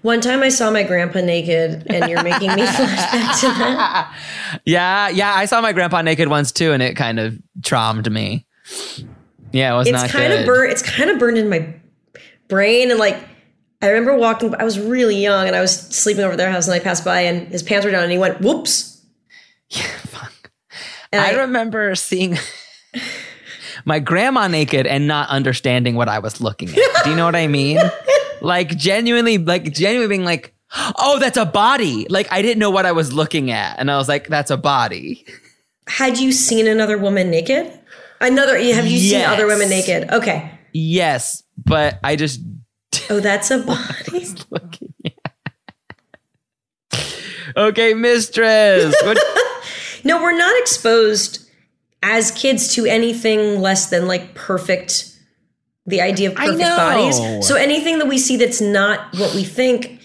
[0.04, 4.18] One time I saw my grandpa naked, and you're making me flash back to that.
[4.66, 5.34] Yeah, yeah.
[5.34, 8.46] I saw my grandpa naked once too, and it kind of traumed me.
[9.52, 10.42] Yeah, it was It's not kind good.
[10.42, 10.72] of burned.
[10.72, 11.74] It's kind of burned in my
[12.50, 13.18] brain, and like
[13.82, 14.54] I remember walking.
[14.56, 17.22] I was really young, and I was sleeping over their house, and I passed by,
[17.22, 18.90] and his pants were down, and he went, "Whoops."
[19.70, 19.88] Yeah.
[21.12, 22.38] And I I, remember seeing
[23.86, 26.76] my grandma naked and not understanding what I was looking at.
[27.04, 27.78] Do you know what I mean?
[28.44, 30.54] Like genuinely, like genuinely being like,
[31.00, 33.98] "Oh, that's a body." Like I didn't know what I was looking at, and I
[33.98, 35.26] was like, "That's a body."
[35.88, 37.70] had you seen another woman naked?
[38.22, 38.58] Another?
[38.58, 40.10] Have you seen other women naked?
[40.12, 40.50] Okay.
[40.72, 42.40] Yes, but I just
[43.10, 44.26] Oh, that's a body.
[44.50, 45.14] looking at.
[47.58, 48.96] Okay, mistress.
[49.04, 49.18] What,
[50.06, 51.50] No, we're not exposed
[52.02, 55.13] as kids to anything less than like perfect
[55.86, 57.48] the idea of perfect bodies.
[57.48, 60.00] So anything that we see that's not what we think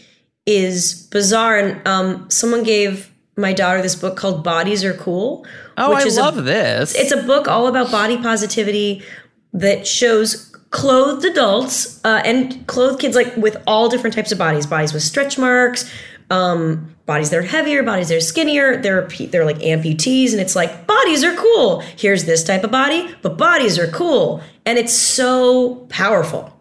[0.46, 1.58] is bizarre.
[1.58, 5.46] And um, someone gave my daughter this book called Bodies Are Cool.
[5.76, 6.94] oh, I is a- love this.
[6.94, 9.02] It's a book all about body positivity
[9.52, 14.66] that shows clothed adults uh, and clothed kids like with all different types of bodies
[14.66, 15.90] bodies with stretch marks
[16.30, 20.54] um, bodies that are heavier bodies that are skinnier They're they're like amputees and it's
[20.54, 24.92] like bodies are cool here's this type of body but bodies are cool and it's
[24.92, 26.54] so powerful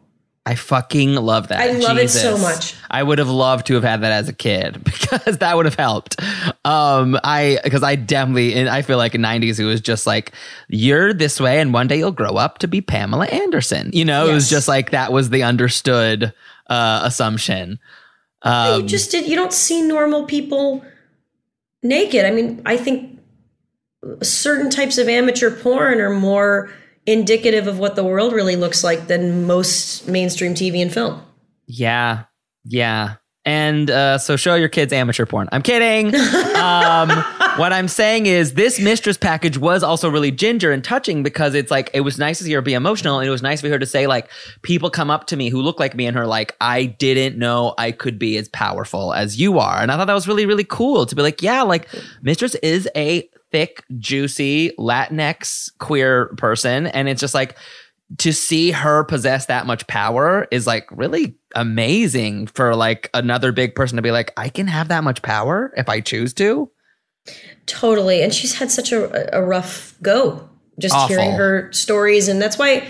[0.46, 1.60] I fucking love that.
[1.60, 2.74] I love it so much.
[2.90, 5.76] I would have loved to have had that as a kid because that would have
[5.76, 6.22] helped.
[6.64, 10.32] Um, I because I definitely and I feel like in '90s it was just like
[10.70, 13.90] you're this way, and one day you'll grow up to be Pamela Anderson.
[13.92, 16.34] You know, it was just like that was the understood
[16.68, 17.78] uh, assumption.
[18.48, 20.84] Um, you just did you don't see normal people
[21.84, 23.18] naked i mean i think
[24.22, 26.70] certain types of amateur porn are more
[27.06, 31.22] indicative of what the world really looks like than most mainstream TV and film.
[31.66, 32.26] Yeah.
[32.66, 33.16] Yeah.
[33.46, 35.48] And uh, so show your kids amateur porn.
[35.54, 36.08] I'm kidding.
[36.56, 37.10] um,
[37.58, 41.72] what I'm saying is this mistress package was also really ginger and touching because it's
[41.72, 43.80] like it was nice to see her be emotional and it was nice for her
[43.80, 44.30] to say like
[44.62, 47.74] people come up to me who look like me and her like I didn't know
[47.78, 49.82] I could be as powerful as you are.
[49.82, 51.90] And I thought that was really really cool to be like yeah like
[52.22, 57.58] mistress is a thick juicy Latinx queer person and it's just like
[58.20, 63.76] to see her possess that much power is like really amazing for like another big
[63.76, 66.72] person to be like, I can have that much power if I choose to.
[67.68, 68.24] Totally.
[68.24, 70.50] And she's had such a, a rough go
[70.80, 71.08] just Awful.
[71.16, 72.28] hearing her stories.
[72.28, 72.88] And that's why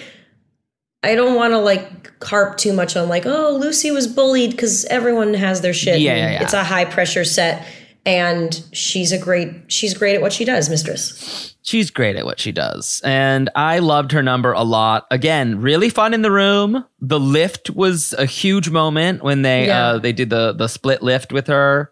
[1.04, 4.86] I don't want to like harp too much on like, oh, Loosey was bullied because
[4.86, 6.00] everyone has their shit.
[6.02, 6.44] Yeah, yeah, yeah.
[6.44, 7.66] It's a high pressure set.
[8.06, 11.56] And she's a great, she's great at what she does, mistress.
[11.62, 13.02] She's great at what she does.
[13.04, 15.06] And I loved her number a lot.
[15.12, 16.86] Again, really fun in the room.
[17.02, 19.88] The lift was a huge moment when they Yeah.
[19.88, 21.92] uh they did the the split lift with her.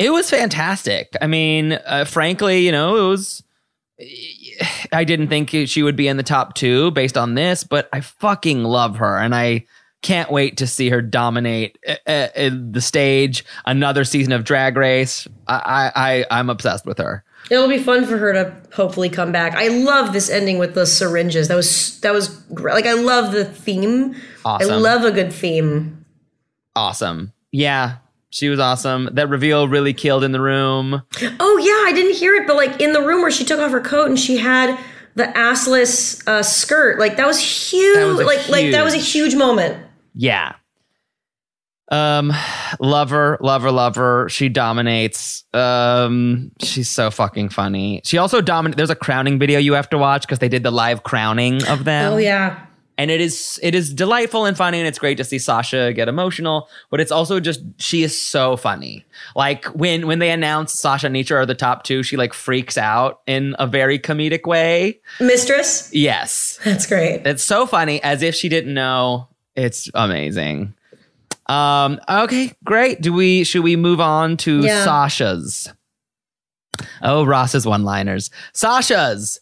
[0.00, 1.14] It was fantastic.
[1.20, 3.42] I mean, uh, frankly, you know, it was
[4.92, 8.00] I didn't think she would be in the top 2 based on this, but I
[8.00, 9.66] fucking love her and I
[10.00, 13.44] can't wait to see her dominate uh, uh, the stage.
[13.66, 15.28] Another season of Drag Race.
[15.46, 17.22] I, I, I I'm obsessed with her.
[17.50, 19.54] It'll be fun for her to hopefully come back.
[19.54, 21.48] I love this ending with the syringes.
[21.48, 22.72] That was that was great.
[22.72, 24.16] Like I love the theme.
[24.46, 24.72] Awesome.
[24.72, 26.06] I love a good theme.
[26.74, 27.34] awesome.
[27.52, 27.96] Yeah,
[28.30, 29.08] she was awesome.
[29.12, 31.02] That reveal really killed in the room.
[31.40, 33.72] Oh yeah, I didn't hear it, but like in the room where she took off
[33.72, 34.78] her coat and she had
[35.16, 37.96] the assless uh, skirt, like that was huge.
[37.96, 39.84] That was like like that was a huge moment.
[40.14, 40.54] Yeah.
[41.92, 42.32] Um,
[42.78, 44.28] lover, lover, love her, love her.
[44.28, 45.44] She dominates.
[45.52, 48.00] Um, she's so fucking funny.
[48.04, 48.76] She also dominates.
[48.76, 51.82] There's a crowning video you have to watch because they did the live crowning of
[51.82, 52.12] them.
[52.12, 52.64] Oh yeah.
[53.00, 56.06] And it is it is delightful and funny and it's great to see Sasha get
[56.06, 59.06] emotional but it's also just she is so funny.
[59.34, 62.76] Like when when they announce Sasha and Anetra are the top two she like freaks
[62.76, 65.00] out in a very comedic way.
[65.18, 65.88] Mistress?
[65.94, 66.58] yes.
[66.62, 67.26] That's great.
[67.26, 69.28] it's so funny as if she didn't know.
[69.56, 70.74] It's amazing.
[71.46, 73.00] Um okay great.
[73.00, 74.84] Do we should we move on to Yeah.
[74.84, 75.72] Sasha's?
[77.02, 79.40] Oh Ross's one liners Sasha's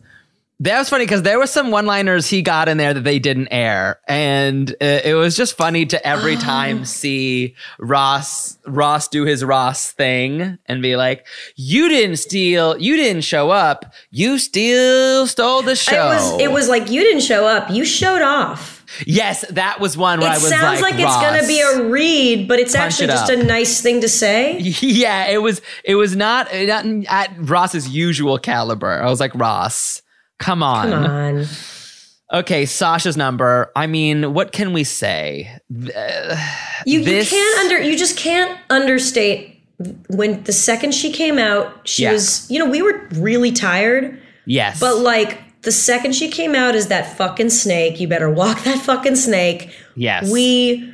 [0.61, 3.49] that was funny because there were some one-liners he got in there that they didn't
[3.53, 9.45] air, and uh, it was just funny to every time see Ross Ross do his
[9.45, 15.63] Ross thing and be like, "You didn't steal, you didn't show up, you still stole
[15.63, 17.71] the show." It was it was like you didn't show up.
[17.71, 18.85] You showed off.
[19.07, 21.89] yes, that was one where It I was sounds like, like, it's gonna be a
[21.89, 23.39] read, but it's actually it just up.
[23.39, 24.59] a nice thing to say.
[24.81, 29.01] yeah, it was it was not, not at Ross's usual caliber.
[29.01, 30.01] I was like, Ross,
[30.39, 30.91] come on.
[30.91, 31.47] Come on.
[32.33, 33.73] Okay, Sasha's number.
[33.75, 35.51] I mean, what can we say?
[35.97, 36.37] Uh,
[36.85, 39.55] You, This- you can't under you just can't understate
[40.09, 42.13] when the second she came out, she Yeah.
[42.13, 44.79] was you know, we were really tired, Yes.
[44.81, 48.79] but like the second she came out as that fucking snake, you better walk that
[48.83, 49.71] fucking snake.
[49.97, 50.31] yes.
[50.31, 50.93] We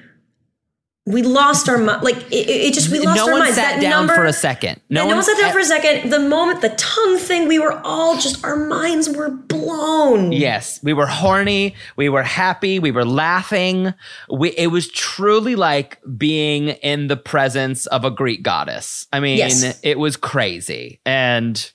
[1.07, 2.03] we lost our mind.
[2.03, 3.57] Like it, it just we lost no our one minds.
[3.57, 4.81] sat that down number, for a second.
[4.89, 6.11] No, No, no one sat down for a second.
[6.11, 10.33] The moment the tongue thing, we were all just our minds were blown.
[10.33, 11.75] Yes, we were horny.
[11.97, 12.79] We were happy.
[12.79, 13.93] We were laughing.
[14.31, 19.07] We, it was truly like being in the presence of a Greek goddess.
[19.13, 19.79] I mean, Yes.
[19.83, 21.71] it was crazy and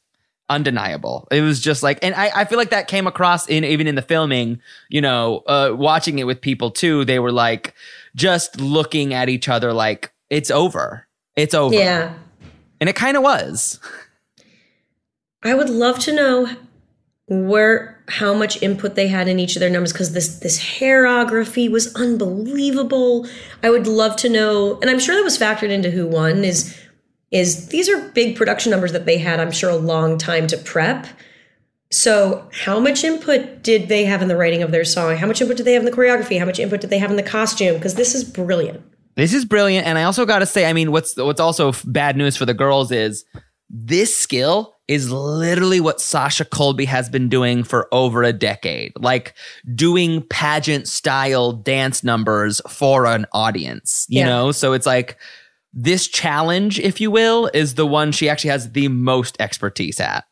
[0.49, 1.27] undeniable.
[1.31, 3.93] It was just like, and I, I feel like that came across in even in
[3.95, 4.59] the filming.
[4.89, 7.05] You know, uh, watching it with people too.
[7.05, 7.75] They were like
[8.19, 11.07] just looking at each other like it's over.
[11.35, 11.73] It's over.
[11.73, 12.13] Yeah.
[12.81, 13.79] and it kind of was.
[15.41, 16.53] I would love to know
[17.27, 21.71] where how much input they had in each of their numbers because this this hairography
[21.71, 23.25] was unbelievable.
[23.63, 26.43] I would love to know, and I'm sure that was factored into who won.
[26.43, 26.77] Is
[27.31, 29.39] is these are big production numbers that they had?
[29.39, 31.07] I'm sure a long time to prep.
[31.91, 35.17] So, how much input did they have in the writing of their song?
[35.17, 36.37] How much input did they have in the choreography?
[36.37, 37.75] How much input did they have in the costume?
[37.75, 38.83] Because this is brilliant.
[39.15, 42.15] This is brilliant, and I also got to say, I mean, what's what's also bad
[42.15, 43.25] news for the girls is
[43.69, 49.33] this skill is literally what Sasha Colby has been doing for over a decade, like
[49.75, 54.05] doing pageant style dance numbers for an audience.
[54.09, 54.25] You Yeah.
[54.25, 55.17] know, so it's like
[55.73, 60.23] this challenge, if you will, is the one she actually has the most expertise at.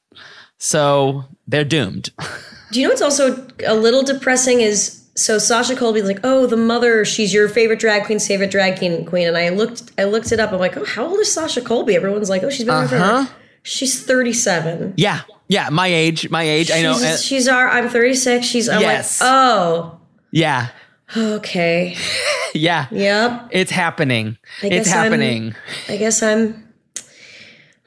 [0.58, 2.12] So they're doomed.
[2.72, 6.58] Do you know what's also a little depressing is so Sasha Colby's like, oh, the
[6.58, 9.28] mother, she's your favorite drag queen's favorite drag queen queen.
[9.28, 10.51] And I looked I looked it up.
[10.51, 11.95] I'm like, oh, how old is Sasha Colby?
[11.95, 12.88] Everyone's like, oh, she's been Uh-huh.
[12.88, 13.30] forever.
[13.64, 14.93] She's 37.
[14.97, 16.72] yeah, Yeah, my age, my age.
[16.72, 16.97] I know.
[17.18, 17.70] She's, uh, our.
[17.70, 18.45] I'm 36.
[18.45, 18.70] She's.
[18.70, 19.20] I'm Yes.
[19.22, 19.99] like, oh,
[20.32, 20.68] yeah,
[21.16, 21.97] okay.
[22.53, 22.88] yeah.
[22.91, 23.49] Yep.
[23.51, 24.38] It's happening.
[24.64, 25.55] I It's guess I'm- happening.
[25.89, 26.66] I guess I'm.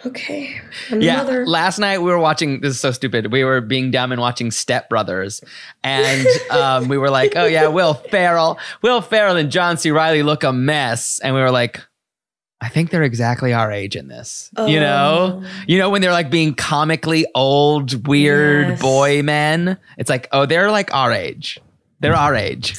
[0.07, 0.61] Okay.
[0.91, 1.23] Yeah.
[1.47, 2.61] Last night we were watching.
[2.61, 3.31] This is so stupid.
[3.33, 5.43] We were being dumb and watching Step Brothers,
[5.85, 9.91] and um, we were like, "Oh yeah, Will Ferrell, Will Ferrell and John C.
[9.91, 11.81] Reilly look a mess," and we were like.
[12.63, 14.51] I think they're exactly our age in this.
[14.59, 15.43] You know?
[15.67, 18.83] You know when they're like being comically old, weird Yes.
[18.83, 19.79] boy men?
[19.97, 21.59] It's like, "Oh, they're like our age.
[22.01, 22.79] They're our age."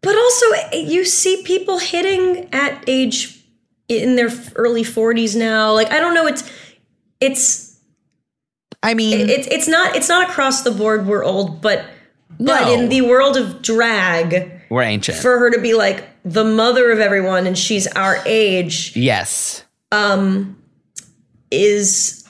[0.00, 3.41] But also, you see people hitting at age
[3.88, 5.72] in their early 40s now.
[5.72, 6.26] Like I don't know.
[6.26, 6.48] It's
[7.20, 7.78] it's
[8.82, 11.06] I mean, it's it's not it's not across the board.
[11.06, 11.84] We're old, but
[12.40, 12.72] but No.
[12.74, 15.18] in the world of drag, we're ancient.
[15.18, 19.64] for her to be like the mother of everyone and she's our age yes.
[19.92, 20.56] Um,
[21.50, 22.24] is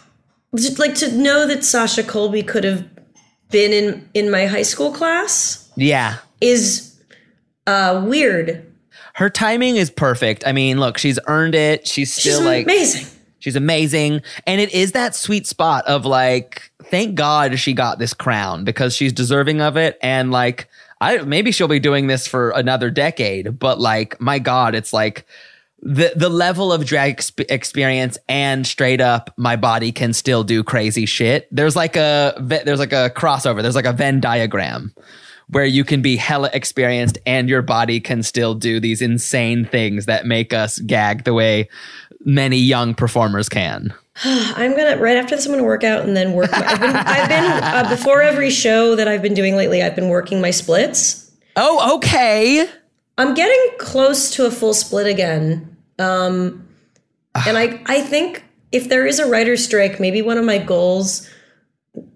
[0.57, 2.85] just like to know that Sasha Colby could have
[3.51, 6.17] been in in my high school class Yeah.
[6.41, 7.01] is
[7.67, 8.67] uh weird.
[9.15, 10.47] Her timing is perfect.
[10.47, 11.87] I mean, look, she's earned it.
[11.87, 13.07] She's She's still like amazing.
[13.39, 14.23] She's amazing.
[14.47, 18.95] And it is that sweet spot of like, thank God she got this crown because
[18.95, 19.99] she's deserving of it.
[20.01, 20.69] And like,
[21.01, 25.27] I maybe she'll be doing this for another decade, but like, my God, it's like
[25.83, 30.63] the the level of drag exp- experience and straight up, my body can still do
[30.63, 31.49] crazy shit.
[31.51, 33.63] There's like a there's like a crossover.
[33.63, 34.95] There's like a Venn diagram
[35.53, 40.07] where you can be hella experienced and your body can still do these insane things
[40.07, 41.69] that make us gag the way
[42.25, 43.93] many young performers can.
[44.25, 45.45] I'm gonna right after this.
[45.45, 46.51] I'm gonna work out and then work.
[46.53, 49.83] My, I've been, I've been uh, before every show that I've been doing lately.
[49.83, 51.31] I've been working my splits.
[51.57, 52.67] Oh, okay.
[53.19, 55.77] I'm getting close to a full split again.
[55.99, 56.67] Um,
[57.47, 61.29] and I I think if there is a writer's strike, maybe one of my goals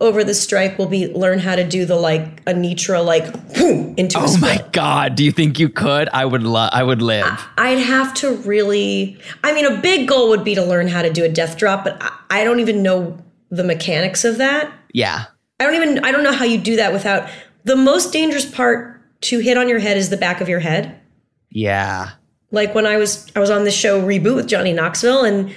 [0.00, 4.18] over the strike will be learn how to do the like Anetra like boom, into
[4.18, 6.08] a Oh my god, do you think you could?
[6.10, 7.26] I would love I would live.
[7.58, 9.18] I'd have to really.
[9.44, 11.84] I mean, a big goal would be to learn how to do a death drop,
[11.84, 13.18] but I, I don't even know
[13.50, 14.72] the mechanics of that.
[14.92, 15.26] yeah.
[15.58, 16.04] I don't even.
[16.04, 17.30] I don't know how you do that without.
[17.64, 21.00] The most dangerous part to hit on your head is the back of your head.
[21.48, 22.10] Yeah.
[22.50, 25.54] Like when I was I was on the show reboot with Johnny Knoxville, and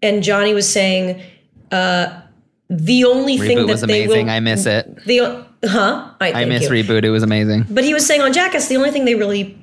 [0.00, 1.22] and Johnny was saying,
[1.70, 2.21] uh,
[2.72, 4.26] the only thing Reboot that was they amazing.
[4.26, 5.04] will I miss it.
[5.04, 6.70] the huh I, I miss you.
[6.70, 7.04] reboot.
[7.04, 7.66] It was amazing.
[7.68, 9.58] But he was saying on Jackass, the only thing they really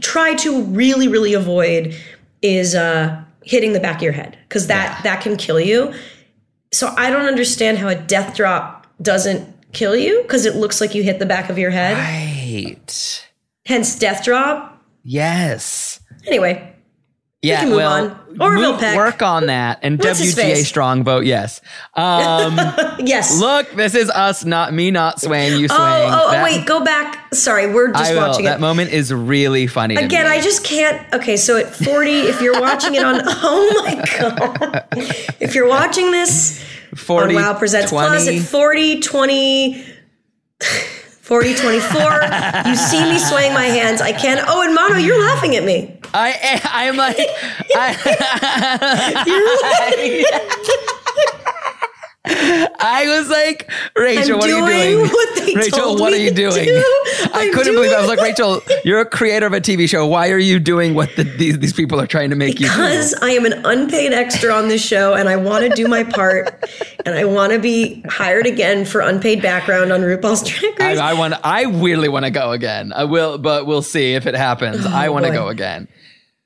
[0.00, 1.96] try to really, really avoid
[2.42, 5.92] is uh, hitting the back of your head because that that can kill you.
[6.72, 10.94] So I don't understand how a death drop doesn't kill you because it looks like
[10.94, 11.96] you hit the back of your head.
[11.96, 13.28] Right.
[13.64, 14.82] Hence, death drop.
[15.04, 16.00] Yes.
[16.26, 16.71] Anyway,
[17.42, 17.60] Yeah.
[17.60, 18.40] can move well, on.
[18.40, 18.96] Orville move- Peck.
[18.96, 19.80] work on that.
[19.82, 21.24] And What's WGA strong vote.
[21.24, 21.60] Yes.
[21.94, 22.56] Um,
[23.00, 23.38] yes.
[23.40, 25.58] look, this is us, not me, not swaying.
[25.58, 26.12] You oh, swaying.
[26.12, 27.34] oh, oh, That- wait, go back.
[27.34, 28.28] Sorry, we're just I will.
[28.28, 29.96] watching That moment is really funny.
[29.96, 30.26] Again.
[30.26, 31.12] I just can't.
[31.12, 34.86] Okay, so at 40, if you're watching it on, oh my God.
[35.40, 36.62] If you're watching this
[36.94, 38.08] 40, on Wow Presents 20.
[38.08, 39.84] Plus at 40, 20,
[41.22, 42.00] 40, 24,
[42.66, 44.00] you see me swaying my hands.
[44.00, 44.40] I can't.
[44.46, 45.98] Oh, and Mano, you're laughing at me.
[46.14, 47.16] I I'm like
[47.74, 47.88] I,
[52.24, 55.10] I was like Rachel, I'm what are you doing doing?
[55.12, 56.64] what Rachel, what are you doing?
[56.66, 56.84] do.
[57.34, 57.96] I couldn't believe it.
[57.96, 60.06] I was like, Rachel, you're a creator of a TV show.
[60.06, 62.72] Why are you doing what the, these these people are trying to make you do?
[62.72, 66.04] Because I am an unpaid extra on this show and I want to do my
[66.04, 66.64] part
[67.04, 70.98] and I want to be hired again for unpaid background on RuPaul's Drag I, Race.
[71.00, 71.34] I want.
[71.42, 72.92] I really want to go again.
[72.92, 74.86] I will, but we'll see if it happens.
[74.86, 75.88] Oh, I want to Oh, go again.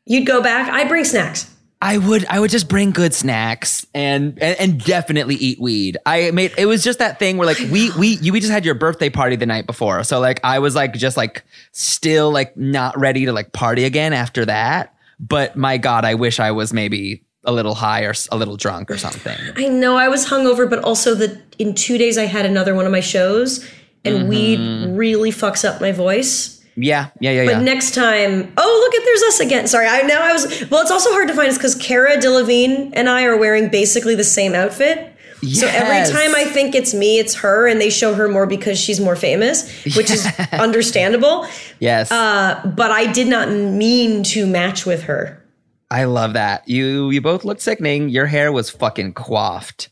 [0.07, 0.71] You'd go back.
[0.71, 1.53] I bring snacks.
[1.83, 5.99] I would I would just bring good snacks and, and and definitely eat weed.
[6.07, 8.65] I made it was just that thing where like we we you we just had
[8.65, 10.03] your birthday party the night before.
[10.05, 14.15] So like I was like just like still like not ready to like party again
[14.15, 14.95] after that.
[15.21, 18.91] But my god, I wish I was maybe a little high or a little drunk
[18.91, 19.39] or something.
[19.57, 22.87] I know I was hungover, but also that in two days I had another one
[22.87, 23.69] of my shows
[24.05, 24.29] and mm-hmm.
[24.29, 26.56] weed really fucks up my voice.
[26.77, 27.61] Yeah, yeah, yeah, But yeah.
[27.63, 29.67] next time, oh look at there's us again.
[29.67, 30.83] Sorry, I now I was well.
[30.83, 34.25] It's also hard to find us because Cara Delevingne and I are wearing basically the
[34.25, 35.13] same outfit.
[35.53, 38.79] So every time I think it's me, it's her, and they show her more because
[38.79, 41.47] she's more famous, which is understandable.
[41.79, 42.11] yes.
[42.11, 45.43] Uh, but I did not mean to match with her.
[45.91, 46.69] I love that.
[46.69, 48.09] You you both look sickening.
[48.09, 49.89] Your hair was fucking coiffed.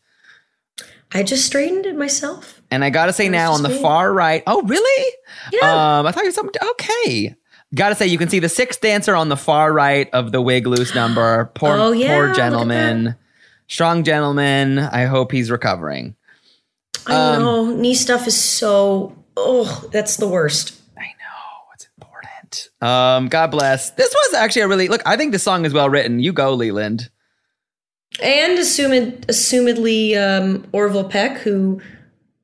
[1.12, 2.61] I just straightened it myself.
[2.75, 4.43] And I gotta say now on the far right.
[4.47, 5.12] Oh, really?
[5.53, 5.99] Yeah.
[6.01, 6.61] Um, I thought you were something.
[6.72, 7.35] Okay.
[7.75, 10.66] Gotta say, you can see the sixth dancer on the far right of the wig
[10.66, 11.51] loose number.
[11.55, 13.16] Poor, Oh, yeah, poor gentleman.
[13.66, 14.79] strong gentleman.
[14.79, 16.14] I hope he's recovering.
[17.07, 19.16] I Um, know knee stuff is so.
[19.37, 20.75] Oh, that's the worst.
[20.97, 22.68] I know it's important.
[22.81, 23.91] Um, God bless.
[23.91, 25.03] This was actually a really look.
[25.05, 26.20] I think the song is well written.
[26.20, 27.11] You go, Leland.
[28.22, 31.81] And assumed, assumedly, um, Orville Peck, who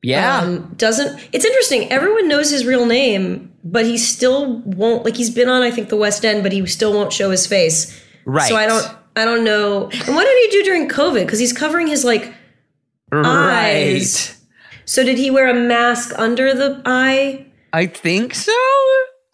[0.02, 1.20] Yeah, um, doesn't.
[1.32, 1.90] It's interesting.
[1.90, 5.04] Everyone knows his real name, but he still won't.
[5.04, 7.46] Like he's been on, I think, the West End, but he still won't show his
[7.46, 8.00] face.
[8.24, 8.48] right.
[8.48, 8.86] So I don't.
[9.16, 9.90] I don't know.
[9.90, 11.24] And what did he do during COVID?
[11.26, 12.32] Because he's covering his like.
[13.12, 13.26] Right.
[13.26, 14.40] eyes.
[14.84, 17.46] So did he wear a mask under the eye?
[17.72, 18.52] I think so.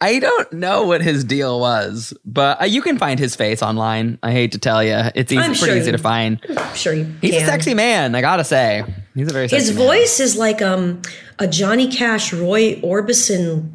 [0.01, 4.18] I don't know what his deal was, but uh, you can find his face online.
[4.22, 6.38] I hate to tell you, it's easy, I'm pretty sure easy you- to find.
[6.57, 7.44] I'm sure you He's can.
[7.44, 8.14] a sexy man.
[8.14, 8.84] I gotta say,
[9.14, 9.86] he's a very sexy His man.
[9.86, 11.01] voice is like um
[11.38, 13.70] a Johnny Cash, Roy Orbison,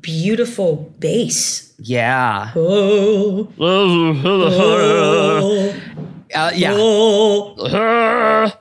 [0.00, 1.72] beautiful bass.
[1.78, 2.50] Yeah.
[2.56, 4.14] Oh, oh,
[6.34, 6.72] Uh, yeah.
[6.74, 8.52] oh.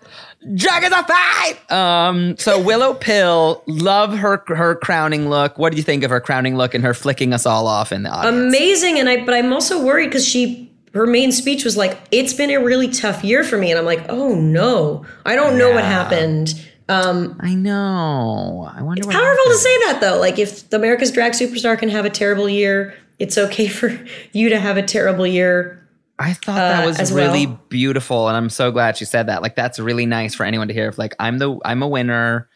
[0.53, 1.71] Dragons are fight.
[1.71, 2.37] Um.
[2.37, 5.57] So Willow Pill, love her her crowning look.
[5.57, 8.03] What do you think of her crowning look and her flicking us all off in
[8.03, 8.55] the audience?
[8.55, 12.33] Amazing, and I but I'm also worried because she her main speech was like, "It's
[12.33, 15.71] been a really tough year for me," and I'm like, "Oh no, I don't know
[15.71, 18.67] what happened." Um, I know.
[18.75, 19.05] I wonder.
[19.05, 20.19] what powerful to say that though.
[20.19, 23.99] Like if the America's Drag Superstar can have a terrible year, it's okay for
[24.33, 25.75] you to have a terrible year.
[26.19, 27.59] I thought that uh, was as really well.
[27.69, 29.41] beautiful, and I'm so glad she said that.
[29.41, 30.89] Like that's really nice for anyone to hear.
[30.89, 32.49] If like I'm the I'm a winner,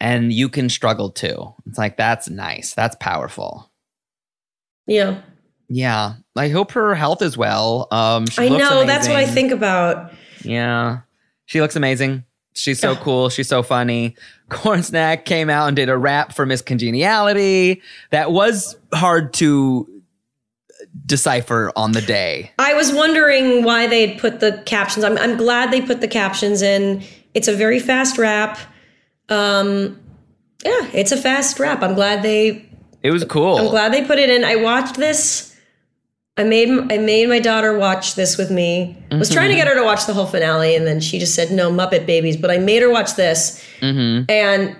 [0.00, 1.54] and you can struggle too.
[1.66, 2.74] It's like that's nice.
[2.74, 3.70] That's powerful.
[4.86, 5.20] Yeah,
[5.68, 6.14] Yeah.
[6.36, 7.86] I hope her health is well.
[7.90, 8.84] Um, she I looks know.
[8.84, 9.34] That's what I amazing.
[9.34, 10.12] think about.
[10.42, 11.00] Yeah.
[11.46, 12.24] She looks amazing.
[12.54, 13.28] She's so cool.
[13.28, 14.16] She's so funny.
[14.48, 17.82] Corn Snack came out and did a rap for Miss Congeniality.
[18.10, 19.99] That was hard to
[21.06, 22.52] decipher on the day.
[22.58, 25.04] I was wondering why they had put the captions.
[25.04, 27.02] I'm, I'm glad they put the captions in.
[27.34, 28.58] It's a very fast rap.
[29.28, 30.00] Um,
[30.64, 31.82] yeah, it's a fast rap.
[31.82, 32.68] I'm glad they.
[33.02, 33.56] It was cool.
[33.56, 34.44] I'm glad they put it in.
[34.44, 35.56] I watched this.
[36.36, 38.96] I made I made my daughter watch this with me.
[39.10, 41.34] I was trying to get her to watch the whole finale, and then she just
[41.34, 42.36] said no Muppet Babies.
[42.36, 43.62] But I made her watch this,
[44.28, 44.76] and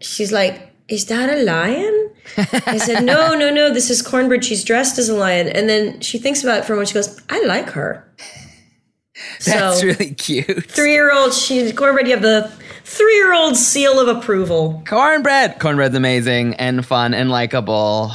[0.00, 2.03] she's like, "Is that a lion?"
[2.36, 3.72] I said, "No, no, no.
[3.72, 4.44] This is Cornbread.
[4.44, 6.88] She's dressed as a lion." And then she thinks about it for a moment.
[6.88, 8.04] She goes, "I like her."
[9.44, 10.70] That's so really cute.
[10.70, 12.06] three year old, she Cornbread.
[12.06, 12.50] You have the
[12.84, 14.82] three year old seal of approval.
[14.86, 15.60] Cornbread.
[15.60, 18.10] Cornbread's amazing and fun and likable.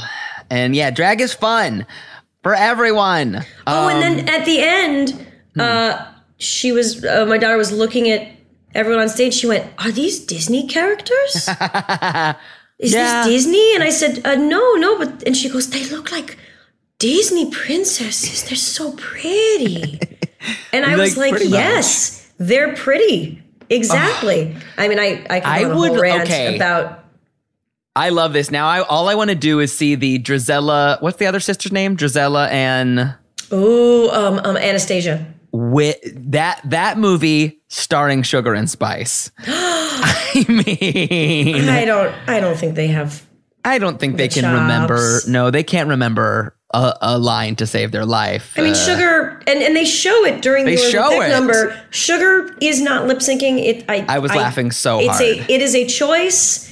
[0.50, 1.86] And yeah, drag is fun
[2.42, 3.44] for everyone.
[3.66, 5.26] Oh, and Um, then at the end,
[5.58, 6.04] uh,
[6.38, 8.28] she was uh, my daughter was looking at
[8.74, 9.34] everyone on stage.
[9.34, 11.48] She went, "Are these Disney characters?
[12.80, 13.24] Is Yeah.
[13.24, 16.36] this Disney?" And I said, uh, "No, no." But and she goes, "They look like
[16.98, 18.42] Disney princesses.
[18.44, 20.00] They're so pretty."
[20.72, 21.58] and I was Like, like, pretty much.
[21.60, 24.56] "Yes, they're pretty." Exactly.
[24.76, 26.56] I mean, I I I go on a would- rant okay.
[26.56, 27.04] about
[27.96, 28.50] I love this.
[28.50, 31.00] Now, I all I want to do is see the Drizella.
[31.02, 31.96] What's the other sister's name?
[31.96, 33.14] Drizella and
[33.52, 35.26] ooh um, um Anastasia.
[35.52, 35.96] With
[36.32, 39.30] that that movie starring Sugar and Spice.
[39.46, 43.26] I mean, I don't I don't think they have
[43.64, 45.20] I don't think they The can remember.
[45.28, 48.54] No, they can't remember a, a line to save their life.
[48.56, 51.28] I mean, Uh, Sugar, and, and they show it during They the show it.
[51.28, 51.78] number.
[51.90, 53.58] Sugar is not lip syncing.
[53.58, 53.84] It.
[53.88, 54.04] I.
[54.08, 55.20] I was laughing so it's hard.
[55.22, 55.52] a.
[55.52, 56.68] It is a choice.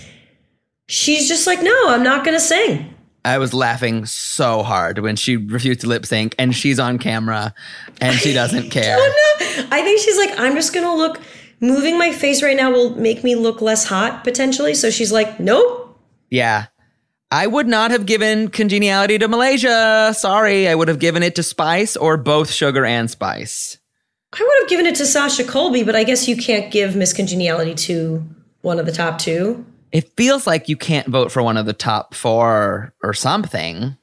[0.88, 2.87] She's just like, no, I'm not going to sing.
[3.24, 7.54] I was laughing so hard when she refused to lip sync, and she's on camera,
[8.00, 8.96] and she doesn't care.
[8.96, 9.04] No!
[9.70, 11.20] I think she's like, I'm just going to look.
[11.60, 14.74] Moving my face right now will make me look less hot potentially.
[14.74, 15.98] So she's like, nope.
[16.30, 16.66] Yeah.
[17.30, 20.14] I would not have given congeniality to Malaysia.
[20.16, 23.76] Sorry, I would have given it to Spice or both Sugar and Spice.
[24.32, 27.12] I would have given it to Sasha Colby, but I guess you can't give Miss
[27.12, 28.24] Congeniality to
[28.62, 29.66] one of the top two.
[29.92, 33.96] It feels like you can't vote for one of the top four or something.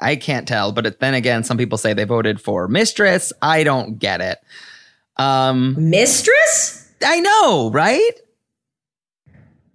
[0.00, 3.32] I can't tell, but then again, some people say they voted for Mistress.
[3.40, 4.38] I don't get it.
[5.16, 6.90] Um, Mistress?
[7.04, 8.12] I know, right?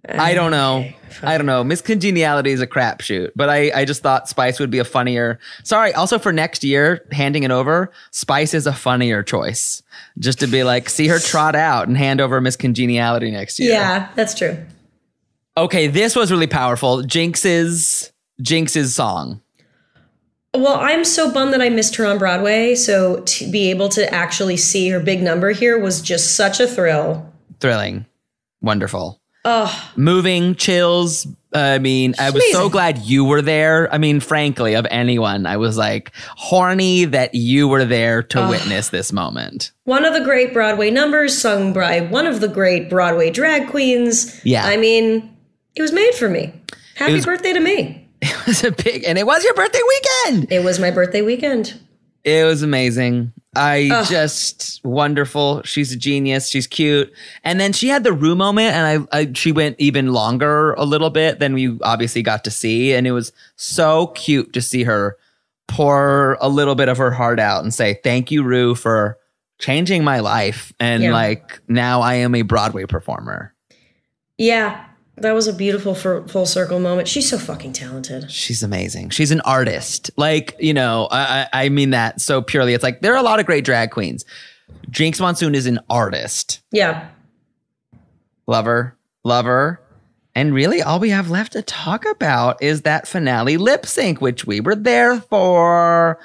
[0.08, 0.88] I don't know.
[1.22, 1.64] I don't know.
[1.64, 5.40] Miss Congeniality is a crapshoot, but I, I just thought Spice would be a funnier.
[5.64, 9.82] Sorry, also for next year, handing it over, Spice is a funnier choice.
[10.18, 13.72] Just to be like, see her trot out and hand over Miss Congeniality next year.
[13.72, 14.58] Yeah, that's true.
[15.56, 17.02] Okay, this was really powerful.
[17.02, 18.12] Jinkx's
[18.42, 19.40] Jinkx's song.
[20.54, 22.74] Well, I'm so bummed that I missed her on Broadway.
[22.74, 26.66] So to be able to actually see her big number here was just such a
[26.66, 27.30] thrill.
[27.60, 28.06] Thrilling.
[28.60, 29.20] Wonderful.
[29.48, 29.92] Oh.
[29.94, 31.24] moving chills.
[31.54, 33.92] I mean, I was so glad you were there.
[33.94, 38.88] I mean, frankly, of anyone, I was like horny that you were there to witness
[38.88, 39.70] this moment.
[39.84, 44.44] One of the great Broadway numbers sung by one of the great Broadway drag queens.
[44.44, 44.66] Yeah.
[44.66, 45.35] I mean,
[45.76, 46.52] it was made for me.
[46.96, 48.02] Happy was- birthday to me.
[48.22, 49.80] It was a big, and it was your birthday
[50.26, 50.50] weekend.
[50.50, 51.78] It was my birthday weekend.
[52.24, 53.32] It was amazing.
[53.54, 55.62] I just wonderful.
[55.64, 56.48] She's a genius.
[56.48, 57.12] She's cute.
[57.44, 60.84] And then she had the Ru moment, and I, I she went even longer a
[60.84, 64.82] little bit than we obviously got to see, and it was so cute to see
[64.84, 65.16] her
[65.68, 69.18] pour a little bit of her heart out and say, "Thank you, Ru, for
[69.58, 71.12] changing my life." And Yeah.
[71.12, 73.52] like now, I am a Broadway performer.
[74.38, 74.84] Yeah,
[75.18, 77.08] that was a beautiful full circle moment.
[77.08, 78.30] She's so fucking talented.
[78.30, 79.10] She's amazing.
[79.10, 80.10] She's an artist.
[80.16, 82.74] Like, you know, I, I I mean that so purely.
[82.74, 84.24] It's like there are a lot of great drag queens.
[84.90, 86.60] Jinkx Monsoon is an artist.
[86.72, 87.08] Yeah.
[88.46, 89.80] Lover, lover.
[90.34, 94.46] And really, all we have left to talk about is that finale lip sync, which
[94.46, 96.18] we were there for.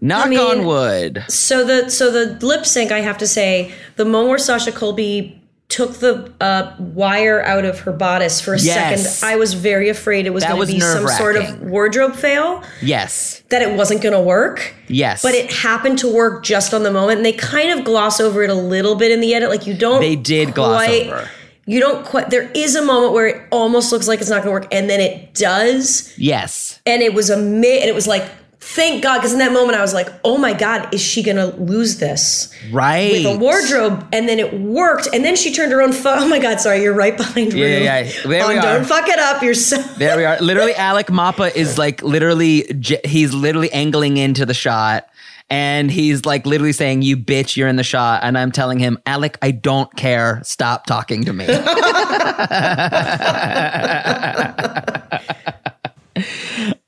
[0.00, 1.24] Knock I mean- on wood.
[1.28, 5.41] So the so the lip sync, I have to say, the moment where Sasha Colby
[5.72, 9.18] took the uh, wire out of her bodice for a Yes.
[9.18, 12.62] second, I was very afraid it was going to be some sort of wardrobe fail,
[12.82, 13.42] Yes.
[13.48, 14.74] that it wasn't going to work.
[14.88, 15.22] Yes.
[15.22, 18.42] But it happened to work just on the moment, and they kind of gloss over
[18.42, 19.48] it a little bit in the edit.
[19.48, 20.00] Like you don't.
[20.00, 21.28] They did gloss quite- over.
[21.64, 22.28] You don't quite.
[22.28, 24.90] There is a moment where it almost looks like it's not going to work, and
[24.90, 26.80] then it does, Yes.
[26.84, 28.24] and it was a and it was like,
[28.62, 31.36] thank God, because in that moment I was like, oh my God, is she going
[31.36, 32.52] to lose this?
[32.70, 33.12] Right.
[33.12, 35.92] with a wardrobe, and then it worked, and then she turned her own.
[35.92, 36.60] Fu- oh my God!
[36.60, 38.02] Sorry, you're right behind Yeah, yeah, yeah.
[38.24, 38.62] There we are.
[38.62, 39.42] Don't fuck it up.
[39.42, 39.82] You're so.
[39.98, 40.38] There we are.
[40.40, 42.64] Literally, Alec Mapa is like literally,
[43.04, 45.06] he's literally angling into the shot.
[45.50, 48.22] And he's like literally saying, You bitch, you're in the shot.
[48.24, 50.40] And I'm telling him, Alec, I don't care.
[50.44, 51.46] Stop talking to me.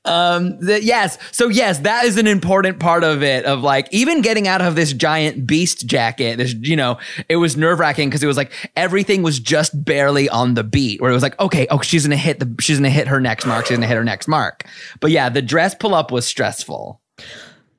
[0.05, 4.21] um the- yes so yes that is an important part of it of like even
[4.21, 6.97] getting out of this giant beast jacket this you know
[7.29, 11.09] it was nerve-wracking because it was like everything was just barely on the beat where
[11.11, 13.65] it was like okay oh she's gonna hit the she's gonna hit her next mark
[13.65, 14.63] she's gonna hit her next mark
[14.99, 17.01] but yeah the dress pull up was stressful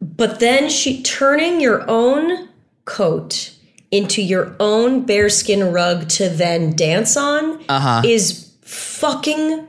[0.01, 2.49] But then she turning your own
[2.85, 3.53] coat
[3.91, 8.03] into your own bearskin rug to then dance on Uh-huh.
[8.05, 9.67] is fucking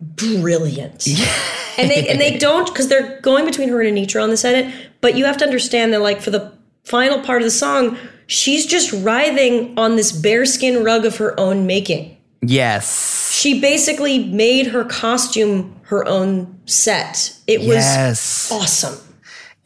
[0.00, 1.06] brilliant.
[1.76, 4.72] and they and they don't because they're going between her and Anetra on this edit.
[5.00, 6.52] But you have to understand that like for the
[6.84, 11.66] final part of the song, she's just writhing on this bearskin rug of her own
[11.66, 12.16] making.
[12.42, 17.36] yes She basically made her costume her own set.
[17.46, 18.98] It was yes awesome.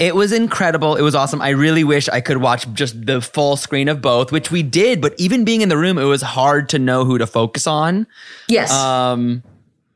[0.00, 0.96] It was incredible.
[0.96, 1.42] It was awesome.
[1.42, 5.02] I really wish I could watch just the full screen of both, which we did.
[5.02, 8.06] But even being in the room, it was hard to know who to focus on.
[8.48, 8.72] Yes.
[8.72, 9.42] Um,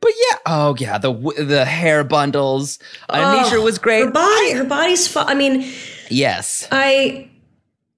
[0.05, 1.11] but yeah, oh yeah, the
[1.43, 2.77] the hair bundles.
[3.09, 4.05] Anetra was great.
[4.05, 5.07] Her body, her body's.
[5.07, 5.67] Fu- I mean,
[6.11, 7.27] yes, I,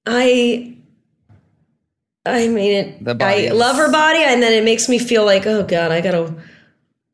[0.06, 0.78] I,
[2.26, 5.26] I mean, it, The body I love her body, and then it makes me feel
[5.26, 6.34] like, oh god, I gotta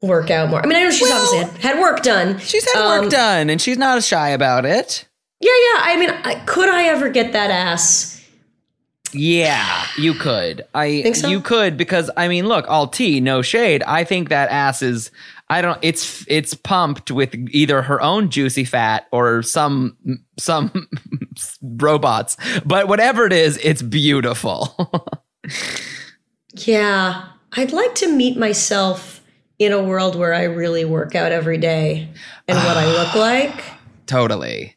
[0.02, 0.62] work out more.
[0.62, 2.38] I mean, I know she's Well, obviously had, had work done.
[2.40, 5.08] she's had Um, work done, and she's not shy about it.
[5.40, 5.80] Yeah, yeah.
[5.82, 8.23] I mean, I, could I ever get that ass?
[9.14, 10.66] Yeah, you could.
[10.74, 11.28] I Think so?
[11.28, 13.84] you could because I mean, look, all tea, no shade.
[13.84, 15.12] I think that ass is.
[15.50, 15.78] I don't.
[15.82, 19.98] It's it's pumped with either her own juicy fat or some
[20.40, 20.88] some
[21.62, 24.76] robots, but whatever it is, it's beautiful.
[26.56, 29.22] Yeah, I'd like to meet myself
[29.60, 32.10] in a world where I really work out every day
[32.48, 33.64] and what I look like.
[34.06, 34.76] totally.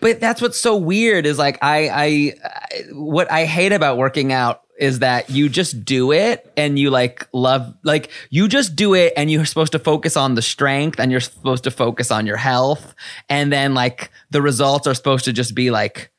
[0.00, 4.32] But that's what's so weird is like I, I I what I hate about working
[4.32, 8.94] out is that you just do it and you like love like you just do
[8.94, 12.26] it and you're supposed to focus on the strength and you're supposed to focus on
[12.26, 12.94] your health.
[13.28, 16.12] And then like the results are supposed to just be like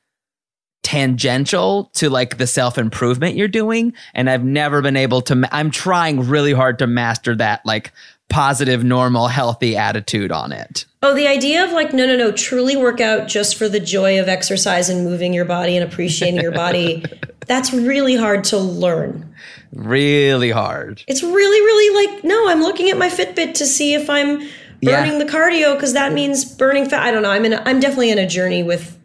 [0.83, 3.93] tangential to like the self improvement you're doing.
[4.13, 7.93] And I've never been able to ma- I'm trying really hard to master that like
[8.29, 10.85] positive normal healthy attitude on it.
[11.01, 14.19] Oh, the idea of like, no, no, no, truly work out just for the joy
[14.19, 17.03] of exercise and moving your body and appreciating your body.
[17.47, 19.33] That's really hard to learn.
[19.73, 21.03] Really hard.
[21.07, 24.41] It's really, really like, no, I'm looking at my Fitbit to see if I'm
[24.81, 25.01] Yeah.
[25.03, 27.01] burning the cardio because that means burning fat.
[27.03, 27.31] I don't know.
[27.31, 27.53] I'm in.
[27.53, 28.97] A, I'm definitely in a journey with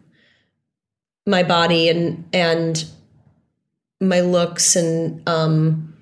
[1.25, 2.85] my body and and
[3.99, 5.94] my looks and um.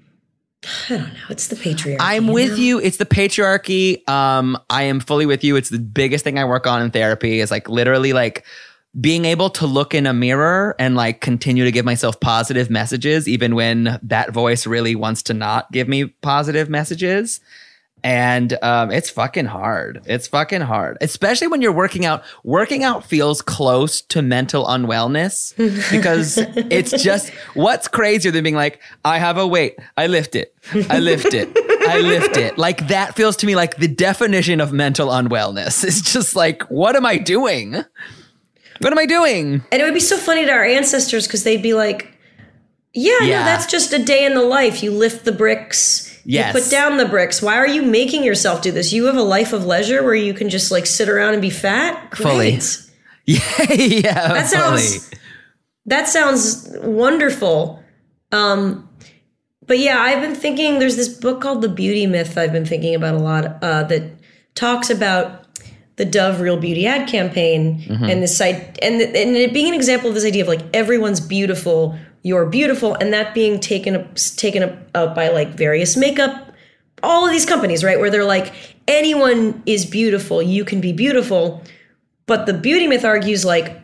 [0.90, 1.20] I don't know.
[1.30, 1.98] It's the patriarchy.
[2.00, 2.56] I'm you with know?
[2.56, 2.80] you.
[2.80, 4.08] It's the patriarchy.
[4.08, 5.56] Um, I am fully with you.
[5.56, 8.46] It's the biggest thing I work on in therapy is like literally like
[9.00, 13.28] being able to look in a mirror and like continue to give myself positive messages,
[13.28, 17.40] even when that voice really wants to not give me positive messages.
[18.04, 20.02] And um, it's fucking hard.
[20.06, 22.24] It's fucking hard, especially when you're working out.
[22.44, 25.56] Working out feels close to mental unwellness
[25.92, 30.54] because it's just what's crazier than being like, I have a weight, I lift it,
[30.90, 31.50] I lift it,
[31.88, 32.58] I lift it.
[32.58, 35.84] Like that feels to me like the definition of mental unwellness.
[35.86, 37.72] It's just like, what am I doing?
[38.80, 39.64] What am I doing?
[39.72, 42.10] And it would be so funny to our ancestors because they'd be like,
[42.94, 43.40] yeah, Yeah.
[43.40, 44.84] no, that's just a day in the life.
[44.84, 46.13] You lift the bricks.
[46.26, 46.54] Yes.
[46.54, 47.42] You put down the bricks.
[47.42, 48.94] Why are you making yourself do this?
[48.94, 51.50] You have a life of leisure where you can just like sit around and be
[51.50, 52.10] fat?
[52.12, 52.24] Great.
[52.24, 52.60] Fully.
[53.26, 54.28] Yeah, yeah.
[54.34, 55.10] That sounds
[55.86, 57.82] that sounds wonderful.
[58.34, 58.90] Um,
[59.66, 60.80] but yeah, I've been thinking.
[60.80, 62.38] There's this book called The Beauty Myth.
[62.38, 64.12] I've been thinking about a lot uh, that
[64.56, 65.46] talks about
[65.96, 68.04] the Dove Real Beauty ad campaign Mm-hmm.
[68.04, 71.22] and this site and and it being an example of this idea of like everyone's
[71.22, 76.54] beautiful, you're beautiful, and that being taken up taken up, up by like various makeup,
[77.04, 78.00] all of these companies, right?
[78.00, 78.54] Where they're like
[78.88, 81.62] anyone is beautiful, you can be beautiful.
[82.26, 83.84] But the beauty myth argues like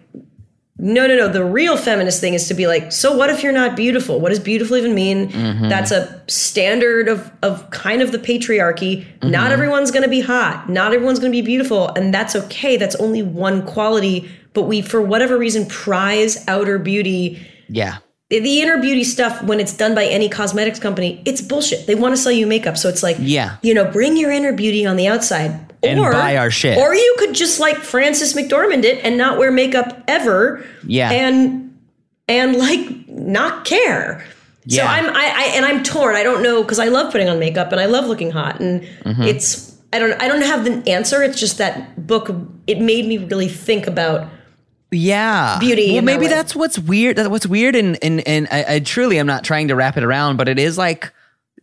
[0.82, 1.28] no, no, no.
[1.28, 4.22] The real feminist thing is to be like, so what if you're not beautiful?
[4.22, 5.30] What does beautiful even mean?
[5.30, 5.68] Mm-hmm.
[5.68, 9.04] That's a standard of of kind of the patriarchy.
[9.04, 9.30] Mm-hmm.
[9.30, 10.70] Not everyone's going to be hot.
[10.70, 12.78] Not everyone's going to be beautiful, and that's okay.
[12.78, 14.32] That's only one quality.
[14.54, 17.46] But we, for whatever reason, prize outer beauty.
[17.68, 17.98] Yeah.
[18.30, 21.88] The inner beauty stuff, when it's done by any cosmetics company, it's bullshit.
[21.88, 23.58] They want to sell you makeup, so it's like, Yeah.
[23.64, 25.52] you know, bring your inner beauty on the outside,
[25.82, 26.78] And buy our shit.
[26.78, 30.64] or you could just like Frances McDormand it and not wear makeup ever.
[30.86, 31.10] Yeah.
[31.12, 31.76] And
[32.28, 34.24] and like not care.
[34.68, 34.92] So Yeah.
[34.92, 36.16] I'm I, I and I'm torn.
[36.16, 38.82] I don't know because I love putting on makeup and I love looking hot and
[39.06, 39.24] Mm-hmm.
[39.24, 41.24] it's I don't I don't have the answer.
[41.24, 42.30] It's just that book
[42.68, 44.30] it made me really think about
[44.92, 45.58] Yeah.
[45.60, 47.18] Beauty Well, maybe that's what's weird.
[47.18, 50.04] That's what's weird, and and and I, I truly am not trying to wrap it
[50.04, 51.12] around, but it is like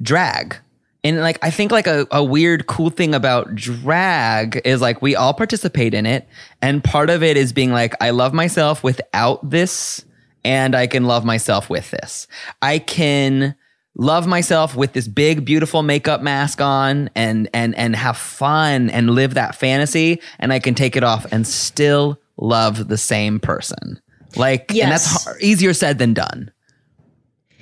[0.01, 0.57] drag.
[1.03, 5.15] And like I think like a, a weird cool thing about drag is like we
[5.17, 6.29] all participate in it.
[6.61, 10.05] And part of it is being like, I love myself without this,
[10.45, 12.27] and I can love myself with this.
[12.63, 13.57] I can
[13.97, 19.11] love myself with this big beautiful makeup mask on and and and have fun and
[19.11, 24.01] live that fantasy and I can take it off and still love the same person.
[24.37, 25.25] Like and that's Yes.
[25.25, 26.51] har easier said than done.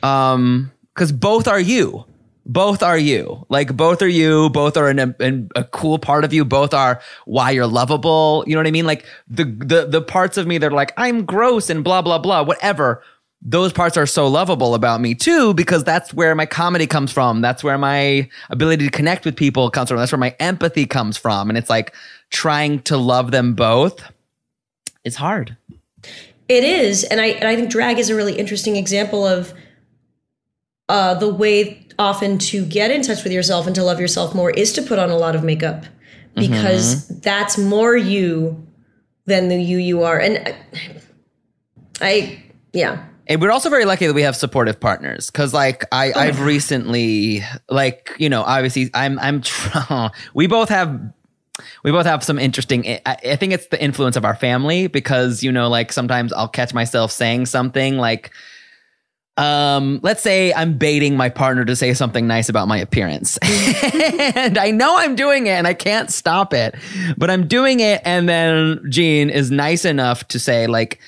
[0.02, 2.04] Um cuz both are you.
[2.46, 3.46] Both are you.
[3.48, 5.14] Like both are you, both are in a,
[5.56, 8.44] a cool part of you, both are why you're lovable.
[8.46, 8.86] You know what I mean?
[8.86, 12.18] Like the the the parts of me that are like I'm gross and blah blah
[12.18, 13.02] blah, whatever
[13.46, 17.42] those parts are so lovable about me too because that's where my comedy comes from
[17.42, 21.18] that's where my ability to connect with people comes from that's where my empathy comes
[21.18, 21.94] from and it's like
[22.30, 24.00] trying to love them both
[25.04, 25.56] is hard.
[26.48, 29.54] It is, and I and I think drag is a really interesting example of
[30.88, 34.50] uh, the way often to get in touch with yourself and to love yourself more
[34.50, 35.84] is to put on a lot of makeup
[36.34, 38.66] because that's more you
[39.26, 40.18] than the you you are.
[40.18, 40.56] And I,
[42.00, 46.12] I yeah, and we're also very lucky that we have supportive partners because like i
[46.14, 49.42] i've recently like you know obviously i'm i'm
[50.34, 51.00] we both have
[51.82, 55.42] we both have some interesting I, I think it's the influence of our family because
[55.42, 58.32] you know like sometimes i'll catch myself saying something like
[59.36, 63.36] um let's say i'm baiting my partner to say something nice about my appearance
[64.36, 66.74] and i know i'm doing it and i can't stop it
[67.16, 71.00] but i'm doing it and then gene is nice enough to say like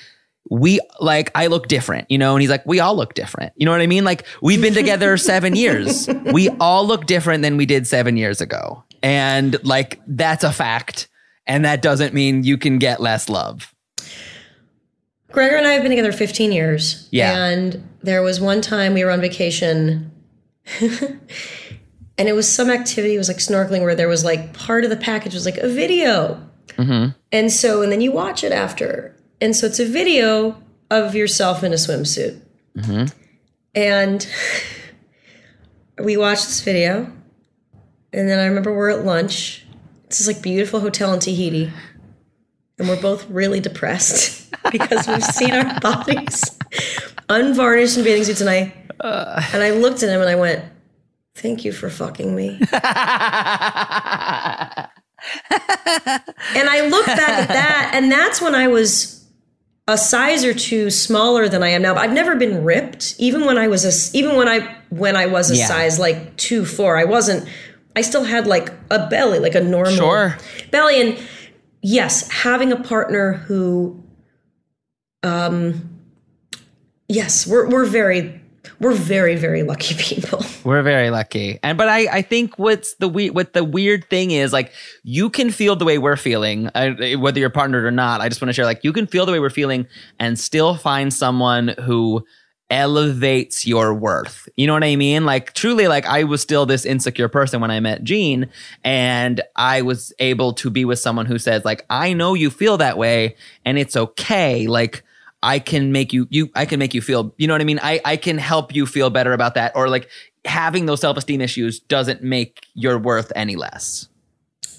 [0.51, 3.53] we like I look different, you know, and he's like, we all look different.
[3.57, 4.05] You know what I mean?
[4.05, 6.09] Like we've been together seven years.
[6.33, 8.83] We all look different than we did seven years ago.
[9.03, 11.09] And like that's a fact.
[11.47, 13.73] And that doesn't mean you can get less love.
[15.31, 17.09] Gregor and I have been together 15 years.
[17.11, 17.47] Yeah.
[17.47, 20.11] And there was one time we were on vacation
[20.81, 24.91] and it was some activity, it was like snorkeling where there was like part of
[24.91, 26.43] the package was like a video.
[26.71, 27.11] Mm-hmm.
[27.33, 29.15] And so, and then you watch it after.
[29.41, 30.61] And so it's a video
[30.91, 32.41] of yourself in a swimsuit.
[32.77, 33.17] Mm-hmm.
[33.75, 34.29] And
[36.03, 37.13] we watched this video.
[38.17, 39.65] And then I remember we're at lunch.
[40.07, 41.71] It's This is like beautiful hotel in Tahiti.
[42.79, 46.43] And we're both really depressed because we've seen our bodies
[47.29, 48.41] unvarnished in bathing suits.
[48.41, 48.73] And I
[49.53, 50.65] and I looked at him and I went
[51.35, 52.59] thank you for fucking me.
[56.55, 59.25] And I look back at that and that's when I was
[59.89, 61.95] a size or two smaller than I am now.
[61.95, 63.17] But I've never been ripped.
[63.19, 65.67] Even when I was a even when I when I was a Yeah.
[65.67, 67.49] size like 2 4 I wasn't
[67.97, 70.37] I still had like a belly like a normal Sure.
[70.71, 71.19] belly and
[71.83, 74.03] yes having a partner who
[75.23, 75.91] um,
[77.09, 78.41] Yes, we're we're very
[78.81, 80.45] we're very very lucky people.
[80.65, 81.59] We're very lucky.
[81.63, 84.73] And but I I think what's the we what the weird thing is like
[85.05, 88.21] you can feel the way we're feeling I, whether you're partnered or not.
[88.21, 89.87] I just want to share like you can feel the way we're feeling
[90.19, 92.25] and still find someone who
[92.71, 94.49] elevates your worth.
[94.57, 95.25] You know what I mean?
[95.25, 98.49] Like truly like I was still this insecure person when I met Gene
[98.83, 102.77] and I was able to be with someone who says like I know you feel
[102.79, 104.67] that way and it's okay.
[104.67, 105.05] Like
[105.43, 107.81] I can make you you I can make you feel, you know what I mean?
[107.83, 110.09] I I can help you feel better about that or like
[110.45, 114.09] having those self-esteem issues doesn't make your worth any less.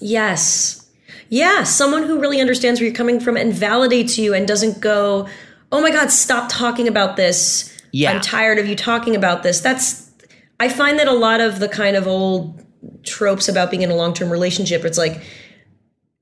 [0.00, 0.86] Yes.
[1.30, 5.28] Yeah, someone who really understands where you're coming from and validates you and doesn't go,
[5.70, 7.74] "Oh my god, stop talking about this.
[7.92, 8.12] Yeah.
[8.12, 10.10] I'm tired of you talking about this." That's
[10.60, 12.64] I find that a lot of the kind of old
[13.04, 15.20] tropes about being in a long-term relationship, it's like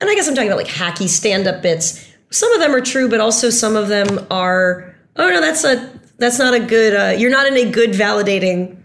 [0.00, 2.06] and I guess I'm talking about like hacky stand-up bits.
[2.30, 5.90] Some of them are true, but also some of them are, "Oh no, that's a
[6.18, 8.76] that's not a good uh, you're not in a good validating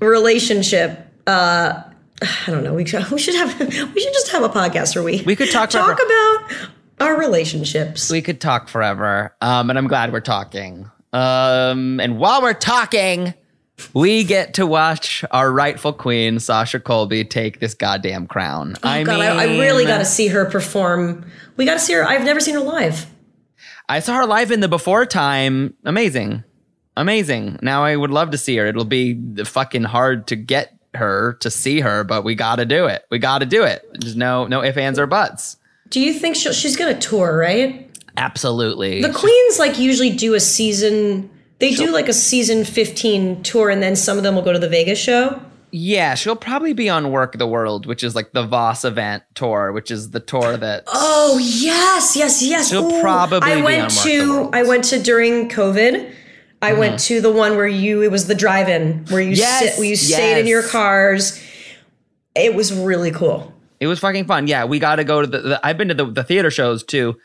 [0.00, 1.82] relationship." Uh
[2.22, 2.74] I don't know.
[2.74, 5.50] We should, we should have we should just have a podcast where we We could
[5.50, 6.44] talk talk forever.
[6.46, 6.68] about
[7.00, 8.10] our relationships.
[8.10, 9.34] We could talk forever.
[9.40, 10.90] Um, and I'm glad we're talking.
[11.12, 13.34] Um, and while we're talking,
[13.94, 18.76] we get to watch our rightful queen, Sasha Colby, take this goddamn crown.
[18.82, 21.24] I Oh God, mean, I, I really got to see her perform.
[21.56, 22.04] We got to see her.
[22.06, 23.06] I've never seen her live.
[23.88, 25.74] I saw her live in the before time.
[25.84, 26.44] Amazing.
[26.96, 27.58] Amazing.
[27.62, 28.66] Now I would love to see her.
[28.66, 32.86] It'll be fucking hard to get her to see her, but we got to do
[32.86, 33.04] it.
[33.10, 33.84] We got to do it.
[34.00, 35.56] There's no no ifs, ands, or buts.
[35.88, 37.36] Do you think she'll, she's going to tour?
[37.36, 37.89] Right.
[38.20, 39.00] Absolutely.
[39.00, 41.30] The queens like usually do a season.
[41.58, 44.58] They do like a season fifteen tour, and then some of them will go to
[44.58, 45.40] the Vegas show.
[45.72, 49.70] Yeah, she'll probably be on Werq the World, which is like the Voss event tour,
[49.72, 52.70] which is the tour that Oh yes, yes, yes.
[52.70, 54.22] She'll probably I be went on Mark the to.
[54.22, 54.54] Mm-hmm.
[54.54, 56.14] I went to during COVID.
[56.62, 58.02] I went to the one where you.
[58.02, 59.78] It was the drive-in where you Yes, sit.
[59.78, 61.42] Where you stayed in your cars.
[62.34, 63.52] It was really cool.
[63.80, 64.46] it was fucking fun.
[64.46, 65.66] Yeah, we got to go to the, the.
[65.66, 67.16] I've been to the, the theater shows too.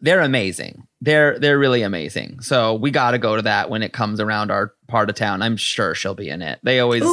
[0.00, 0.86] They're amazing.
[1.00, 2.40] They're they're really amazing.
[2.40, 5.42] So we got to go to that when it comes around our part of town.
[5.42, 6.58] I'm sure she'll be in it.
[6.62, 7.04] They always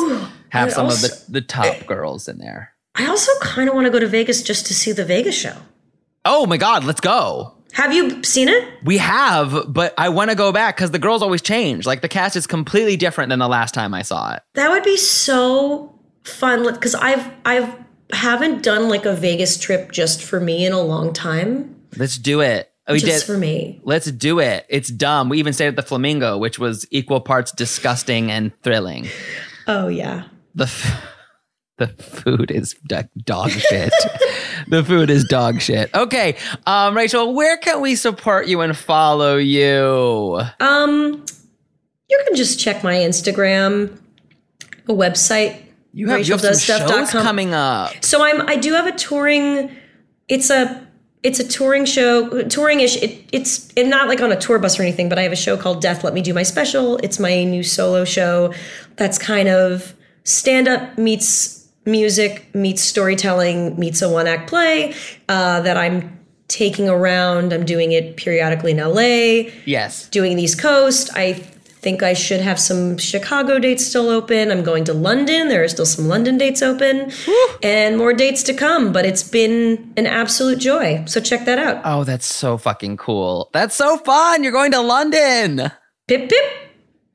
[0.50, 1.84] have and some of the, the top eh.
[1.84, 2.74] girls in there.
[2.96, 5.56] I also kind of want to go to Vegas just to see the Vegas show.
[6.26, 7.54] Oh my god, let's go.
[7.74, 8.68] Have you seen it?
[8.84, 11.86] We have, but I want to go back because the girls always change.
[11.86, 14.42] Like the cast is completely different than the last time I saw it.
[14.56, 15.94] That would be so
[16.24, 17.74] fun because I've I've
[18.12, 21.76] haven't done like a Vegas trip just for me in a long time.
[21.98, 22.72] Let's do it.
[22.94, 23.34] We just did.
[23.34, 23.82] for me.
[23.84, 24.66] Let's do it.
[24.70, 25.30] It's dumb.
[25.30, 29.08] We even stayed at the Flamingo, which was equal parts disgusting and thrilling.
[29.68, 30.24] Oh yeah.
[30.56, 31.14] The f-
[31.78, 33.94] the food is do- dog shit.
[34.68, 35.94] the food is dog shit.
[35.94, 40.40] Okay, um, Rachel, where can we support you and follow you?
[40.60, 41.26] Um,
[42.10, 44.00] you can just check my Instagram,
[44.88, 45.62] a website.
[45.94, 47.24] You have, you have some shows RachelDoesStuff.com.
[47.24, 47.92] coming up.
[48.04, 49.76] So I'm I do have a touring.
[50.28, 50.87] It's a
[51.24, 52.98] it's a touring show, touring-ish.
[52.98, 55.36] It, it's and not like on a tour bus or anything, but I have a
[55.38, 56.98] show called Death Let Me Do My Special.
[56.98, 58.54] It's my new solo show.
[58.96, 64.94] That's kind of stand up meets music meets storytelling meets a one act play
[65.30, 66.20] uh, that I'm
[66.50, 67.54] taking around.
[67.54, 70.08] I'm doing it periodically in LA Yes.
[70.10, 71.10] doing the East Coast.
[71.16, 71.34] I
[71.80, 74.52] think I should have some Chicago dates still open.
[74.52, 75.48] I'm going to London.
[75.48, 77.12] There are still some London dates open
[77.64, 81.04] and more dates to come, but it's been an absolute joy.
[81.06, 81.82] So check that out.
[81.86, 83.50] Oh, that's so fucking cool.
[83.54, 84.44] That's so fun.
[84.44, 85.72] You're going to London.
[86.08, 86.67] Pip pip.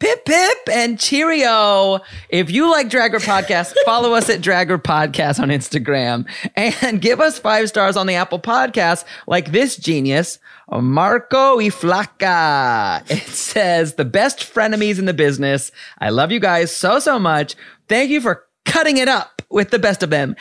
[0.03, 2.01] Pip pip and cheerio.
[2.29, 7.01] If you like Drag Her Podcast, follow us at Drag Her Podcast on Instagram and
[7.01, 13.09] give us five stars on the Apple Podcast, like this genius, Marco Iflaca.
[13.09, 15.71] It says the best frenemies in the business.
[16.01, 17.55] I love you guys so so much.
[17.87, 20.35] Thank you for cutting it up with the best of them.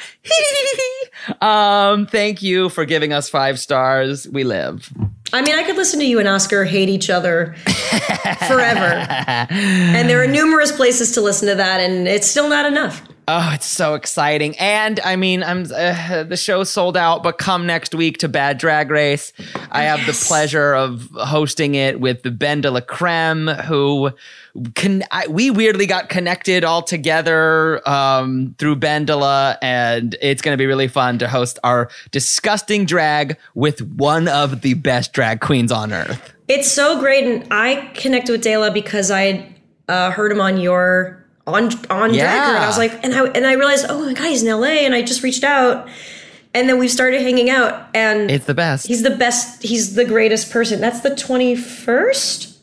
[1.39, 4.27] um, thank you for giving us five stars.
[4.27, 4.91] We live.
[5.33, 7.55] I mean, I could listen to you and Oscar hate each other
[8.47, 9.05] forever.
[9.49, 13.01] and there are numerous places to listen to that, and it's still not enough.
[13.27, 14.57] Oh, it's so exciting.
[14.57, 18.57] And I mean, I'm uh, the show's sold out, but come next week to Bad
[18.57, 19.31] Drag Race.
[19.71, 24.11] I have the pleasure of hosting it with BenDeLaCreme, who
[24.75, 30.57] can I, we weirdly got connected all together um, through Ben and it's going to
[30.57, 35.71] be really fun to host our disgusting drag with one of the best drag queens
[35.71, 36.33] on earth.
[36.47, 39.53] It's so great, and I connected with Dela because I
[39.87, 43.25] uh, heard him on your on on Drag Her, and I was like, and I
[43.29, 45.87] and I realized, oh my god, he's in LA, and I just reached out
[46.55, 48.87] And then we've started hanging out, and It's the best.
[48.87, 49.61] he's the best.
[49.63, 50.81] He's the greatest person.
[50.81, 52.57] That's the twenty first.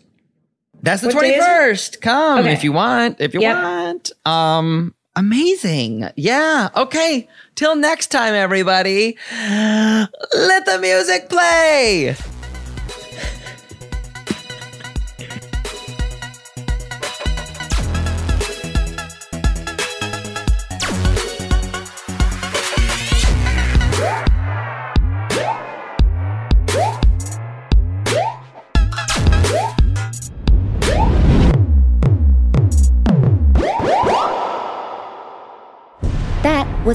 [0.82, 2.00] That's the twenty first.
[2.02, 2.52] Come Okay.
[2.52, 3.20] if you want.
[3.20, 3.56] If you Yep.
[3.62, 4.12] want.
[4.26, 4.94] Um.
[5.16, 6.10] Amazing.
[6.16, 6.68] Yeah.
[6.76, 7.28] Okay.
[7.54, 9.16] Till next time, everybody.
[9.40, 12.14] Let the music play.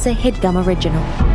[0.06, 1.33] A headgum original.